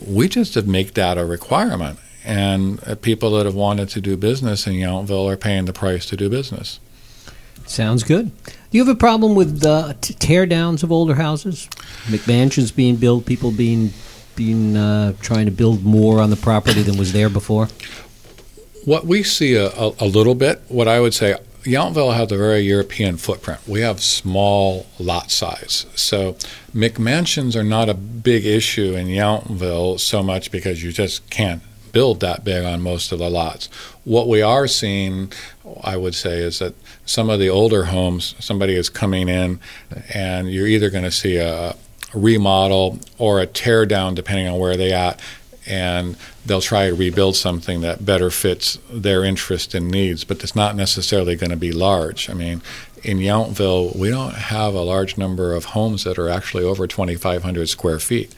We 0.07 0.29
just 0.29 0.55
have 0.55 0.67
make 0.67 0.95
that 0.95 1.19
a 1.19 1.25
requirement, 1.25 1.99
and 2.25 2.83
uh, 2.87 2.95
people 2.95 3.33
that 3.33 3.47
have 3.47 3.55
wanted 3.55 3.89
to 3.91 4.01
do 4.01 4.17
business 4.17 4.67
in 4.67 4.75
Yountville 4.75 5.31
are 5.31 5.37
paying 5.37 5.65
the 5.65 5.73
price 5.73 6.07
to 6.07 6.17
do 6.17 6.29
business. 6.29 6.81
Sounds 7.67 8.03
good. 8.03 8.31
Do 8.75 8.79
you 8.79 8.85
have 8.87 8.97
a 8.97 8.99
problem 8.99 9.37
with 9.37 9.65
uh, 9.65 9.95
t- 10.01 10.15
tear 10.15 10.47
downs 10.47 10.83
of 10.83 10.91
older 10.91 11.15
houses? 11.15 11.69
McMansions 12.07 12.75
being 12.75 12.97
built, 12.97 13.25
people 13.25 13.53
being 13.53 13.93
being 14.35 14.77
uh, 14.77 15.13
trying 15.21 15.45
to 15.45 15.53
build 15.53 15.85
more 15.85 16.21
on 16.21 16.31
the 16.31 16.37
property 16.37 16.83
than 16.83 16.99
was 16.99 17.13
there 17.13 17.29
before? 17.29 17.69
What 18.85 19.07
we 19.07 19.23
see 19.23 19.55
a, 19.55 19.69
a, 19.69 19.93
a 20.01 20.07
little 20.07 20.35
bit, 20.35 20.61
what 20.67 20.89
I 20.89 20.99
would 20.99 21.15
say, 21.15 21.37
Yountville 21.63 22.17
has 22.17 22.33
a 22.33 22.37
very 22.37 22.63
European 22.63 23.17
footprint. 23.17 23.61
We 23.69 23.83
have 23.83 24.03
small 24.03 24.87
lot 24.99 25.31
size. 25.31 25.87
So 25.95 26.33
McMansions 26.75 27.55
are 27.55 27.63
not 27.63 27.89
a 27.89 27.95
big 27.95 28.45
issue 28.45 28.97
in 28.97 29.07
Yountville 29.07 30.01
so 30.01 30.21
much 30.21 30.51
because 30.51 30.83
you 30.83 30.91
just 30.91 31.31
can't 31.31 31.63
build 31.95 32.21
that 32.21 32.45
big 32.45 32.65
on 32.65 32.83
most 32.83 33.13
of 33.13 33.19
the 33.19 33.31
lots. 33.31 33.69
What 34.05 34.29
we 34.29 34.43
are 34.43 34.67
seeing, 34.67 35.33
I 35.83 35.97
would 35.97 36.15
say, 36.15 36.41
is 36.41 36.59
that 36.59 36.75
some 37.07 37.31
of 37.31 37.41
the 37.41 37.49
older 37.49 37.87
homes, 37.87 38.35
somebody 38.39 38.75
is 38.75 38.91
coming 38.91 39.31
in 39.31 39.61
and 40.13 40.53
you're 40.53 40.67
either 40.67 40.91
going 40.91 41.05
to 41.05 41.11
see 41.11 41.39
a 41.39 41.77
remodel 42.13 42.99
or 43.17 43.41
a 43.41 43.47
tear 43.47 43.87
down, 43.87 44.15
depending 44.15 44.49
on 44.49 44.59
where 44.59 44.77
they 44.77 44.93
at, 44.93 45.21
and 45.67 46.17
they'll 46.45 46.61
try 46.61 46.89
to 46.89 46.95
rebuild 46.95 47.37
something 47.37 47.81
that 47.81 48.05
better 48.05 48.31
fits 48.31 48.79
their 48.91 49.25
interest 49.25 49.75
and 49.75 49.91
needs, 49.91 50.25
but 50.25 50.43
it's 50.43 50.55
not 50.55 50.77
necessarily 50.77 51.37
going 51.37 51.51
to 51.51 51.57
be 51.57 51.73
large. 51.73 52.29
I 52.29 52.35
mean, 52.35 52.61
in 53.03 53.19
Yountville, 53.19 53.97
we 53.97 54.11
don't 54.11 54.35
have 54.35 54.75
a 54.75 54.83
large 54.83 55.17
number 55.17 55.55
of 55.55 55.67
homes 55.67 56.05
that 56.05 56.19
are 56.19 56.29
actually 56.29 56.65
over 56.65 56.87
2,500 56.87 57.69
square 57.69 57.99
feet. 57.99 58.35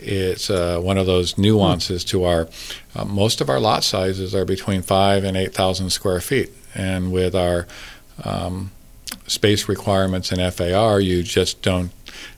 It's 0.00 0.50
uh, 0.50 0.80
one 0.80 0.98
of 0.98 1.06
those 1.06 1.36
nuances 1.38 2.04
to 2.04 2.24
our. 2.24 2.48
Uh, 2.94 3.04
most 3.04 3.40
of 3.40 3.48
our 3.48 3.60
lot 3.60 3.84
sizes 3.84 4.34
are 4.34 4.44
between 4.44 4.82
five 4.82 5.24
and 5.24 5.36
eight 5.36 5.54
thousand 5.54 5.90
square 5.90 6.20
feet, 6.20 6.50
and 6.74 7.12
with 7.12 7.34
our 7.34 7.66
um, 8.24 8.70
space 9.26 9.68
requirements 9.68 10.32
in 10.32 10.50
FAR, 10.50 11.00
you 11.00 11.22
just 11.22 11.62
don't 11.62 11.90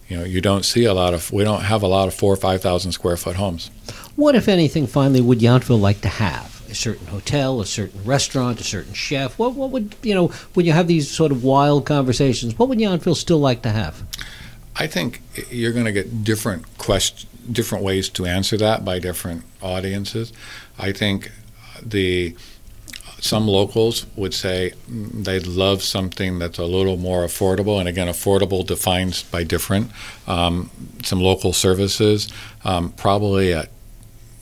you 0.09 0.17
know 0.17 0.25
you 0.25 0.41
don't 0.41 0.65
see 0.65 0.85
a 0.85 0.95
lot 0.95 1.15
of 1.15 1.33
we 1.33 1.45
don't 1.45 1.63
have 1.63 1.83
a 1.83 1.87
lot 1.87 2.09
of 2.09 2.15
four 2.15 2.33
or 2.33 2.37
five 2.37 2.61
thousand 2.61 2.93
square 2.93 3.17
foot 3.17 3.37
homes. 3.37 3.71
What, 4.17 4.35
if 4.35 4.49
anything, 4.49 4.87
finally 4.87 5.21
would 5.21 5.39
Yountville 5.39 5.81
like 5.81 6.03
to 6.03 6.09
have? 6.09 6.61
A 6.71 6.75
certain 6.75 7.07
hotel, 7.07 7.61
a 7.61 7.67
certain 7.67 8.05
restaurant, 8.05 8.61
a 8.61 8.65
certain 8.65 8.93
chef. 8.93 9.39
What, 9.39 9.55
what 9.55 9.71
would 9.71 9.95
you 10.03 10.15
know 10.15 10.29
when 10.55 10.67
you 10.67 10.73
have 10.73 10.89
these 10.89 11.11
sort 11.11 11.33
of 11.33 11.43
wild 11.43 11.87
conversations? 11.87 12.59
What 12.59 12.69
would 12.69 12.79
Yountville 12.79 13.17
still 13.17 13.41
like 13.41 13.63
to 13.63 13.71
have? 13.71 14.05
I 14.77 14.87
think 14.87 15.21
you're 15.51 15.73
going 15.73 15.87
to 15.87 15.93
get 15.93 16.23
different 16.23 16.65
quest- 16.79 17.27
different 17.51 17.85
ways 17.85 18.09
to 18.11 18.27
answer 18.27 18.57
that 18.59 18.85
by 18.85 18.99
different 18.99 19.45
audiences. 19.63 20.33
I 20.79 20.93
think 20.93 21.31
the 21.83 22.37
some 23.21 23.47
locals 23.47 24.07
would 24.17 24.33
say 24.33 24.73
they'd 24.89 25.47
love 25.47 25.83
something 25.83 26.39
that's 26.39 26.59
a 26.59 26.65
little 26.65 26.97
more 26.97 27.25
affordable, 27.25 27.79
and 27.79 27.89
again, 27.89 28.09
affordable 28.09 28.67
defines 28.67 29.23
by 29.23 29.45
different. 29.45 29.91
Um, 30.27 30.71
some 31.03 31.21
local 31.21 31.53
services, 31.53 32.29
um, 32.65 32.93
probably 32.93 33.53
a 33.53 33.69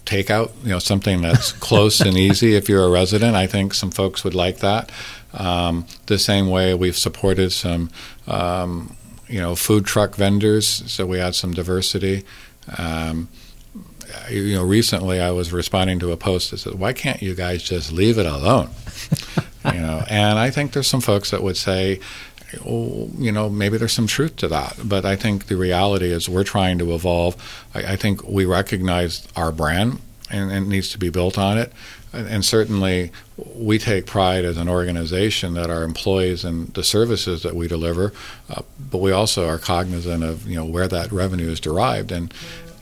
takeout, 0.07 0.53
you 0.63 0.71
know, 0.71 0.79
something 0.79 1.21
that's 1.21 1.53
close 1.69 2.01
and 2.01 2.17
easy. 2.17 2.55
If 2.55 2.69
you're 2.69 2.85
a 2.85 2.91
resident, 2.91 3.35
I 3.37 3.47
think 3.47 3.75
some 3.75 3.91
folks 3.91 4.25
would 4.25 4.35
like 4.35 4.59
that. 4.59 4.91
Um, 5.35 5.87
the 6.07 6.19
same 6.19 6.49
way 6.49 6.73
we've 6.75 6.97
supported 6.97 7.53
some, 7.53 7.91
um, 8.27 8.97
you 9.29 9.41
know, 9.41 9.55
food 9.55 9.85
truck 9.85 10.15
vendors, 10.15 10.67
so 10.91 11.05
we 11.05 11.19
had 11.19 11.35
some 11.35 11.53
diversity. 11.53 12.25
Um, 12.77 13.29
you 14.31 14.55
know, 14.55 14.65
recently 14.65 15.21
I 15.21 15.31
was 15.31 15.53
responding 15.53 15.99
to 16.01 16.13
a 16.13 16.17
post 16.17 16.51
that 16.51 16.59
said, 16.59 16.75
"Why 16.75 16.93
can't 16.93 17.23
you 17.23 17.35
guys 17.35 17.63
just 17.63 17.93
leave 17.93 18.19
it 18.19 18.27
alone?" 18.27 18.71
you 19.65 19.81
know, 19.81 20.05
and 20.09 20.39
I 20.39 20.51
think 20.51 20.73
there's 20.73 20.87
some 20.87 21.01
folks 21.01 21.31
that 21.31 21.43
would 21.43 21.57
say, 21.57 22.01
oh, 22.65 23.11
you 23.19 23.33
know, 23.33 23.49
maybe 23.49 23.77
there's 23.77 23.93
some 23.93 24.07
truth 24.07 24.37
to 24.37 24.49
that. 24.49 24.77
But 24.85 25.05
I 25.05 25.17
think 25.17 25.47
the 25.47 25.57
reality 25.57 26.11
is 26.13 26.29
we're 26.29 26.45
trying 26.45 26.79
to 26.79 26.95
evolve. 26.95 27.37
I, 27.75 27.93
I 27.93 27.97
think 27.97 28.27
we 28.27 28.45
recognize 28.45 29.27
our 29.37 29.53
brand 29.53 30.01
and, 30.31 30.51
and, 30.51 30.67
it 30.67 30.69
needs 30.69 30.91
to 30.91 30.99
be 30.99 31.11
built 31.11 31.39
on 31.39 31.59
it. 31.59 31.73
And, 32.13 32.27
and 32.27 32.45
certainly, 32.45 33.13
we 33.37 33.79
take 33.79 34.07
pride 34.07 34.45
as 34.45 34.57
an 34.57 34.69
organization 34.69 35.55
that 35.55 35.71
our 35.71 35.83
employees 35.83 36.45
and 36.45 36.69
the 36.75 36.85
services 36.85 37.43
that 37.43 37.55
we 37.55 37.69
deliver, 37.69 38.13
uh, 38.49 38.63
but 38.91 38.99
we 38.99 39.13
also 39.13 39.47
are 39.47 39.59
cognizant 39.59 40.25
of 40.25 40.47
you 40.47 40.57
know 40.57 40.65
where 40.65 40.89
that 40.89 41.13
revenue 41.13 41.51
is 41.51 41.61
derived 41.61 42.11
and 42.13 42.33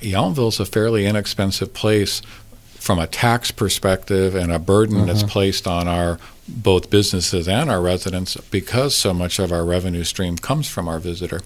Yountville 0.00 0.48
is 0.48 0.60
a 0.60 0.66
fairly 0.66 1.06
inexpensive 1.06 1.72
place 1.72 2.20
from 2.76 2.98
a 2.98 3.06
tax 3.06 3.50
perspective 3.50 4.34
and 4.34 4.52
a 4.52 4.58
burden 4.58 4.98
mm-hmm. 4.98 5.06
that's 5.06 5.22
placed 5.22 5.66
on 5.66 5.88
our 5.88 6.18
both 6.48 6.90
businesses 6.90 7.48
and 7.48 7.68
our 7.68 7.80
residents 7.80 8.36
because 8.50 8.94
so 8.94 9.12
much 9.12 9.38
of 9.38 9.50
our 9.50 9.64
revenue 9.64 10.04
stream 10.04 10.36
comes 10.36 10.68
from 10.68 10.86
our 10.86 11.00
visitor. 11.00 11.40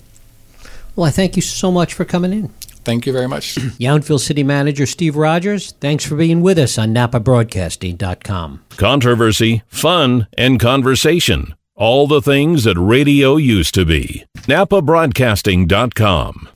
Well, 0.94 1.06
I 1.06 1.10
thank 1.10 1.36
you 1.36 1.42
so 1.42 1.70
much 1.70 1.94
for 1.94 2.04
coming 2.04 2.32
in. 2.32 2.52
Thank 2.90 3.06
you 3.06 3.12
very 3.12 3.28
much. 3.28 3.54
Yountville 3.54 4.18
City 4.18 4.42
Manager 4.42 4.84
Steve 4.84 5.14
Rogers, 5.14 5.70
thanks 5.80 6.04
for 6.04 6.16
being 6.16 6.40
with 6.40 6.58
us 6.58 6.76
on 6.76 6.92
NapaBroadcasting.com. 6.92 8.64
Controversy, 8.70 9.62
fun, 9.68 10.26
and 10.36 10.58
conversation. 10.58 11.54
All 11.76 12.08
the 12.08 12.20
things 12.20 12.64
that 12.64 12.76
radio 12.76 13.36
used 13.36 13.76
to 13.76 13.84
be. 13.84 14.24
NapaBroadcasting.com. 14.38 16.48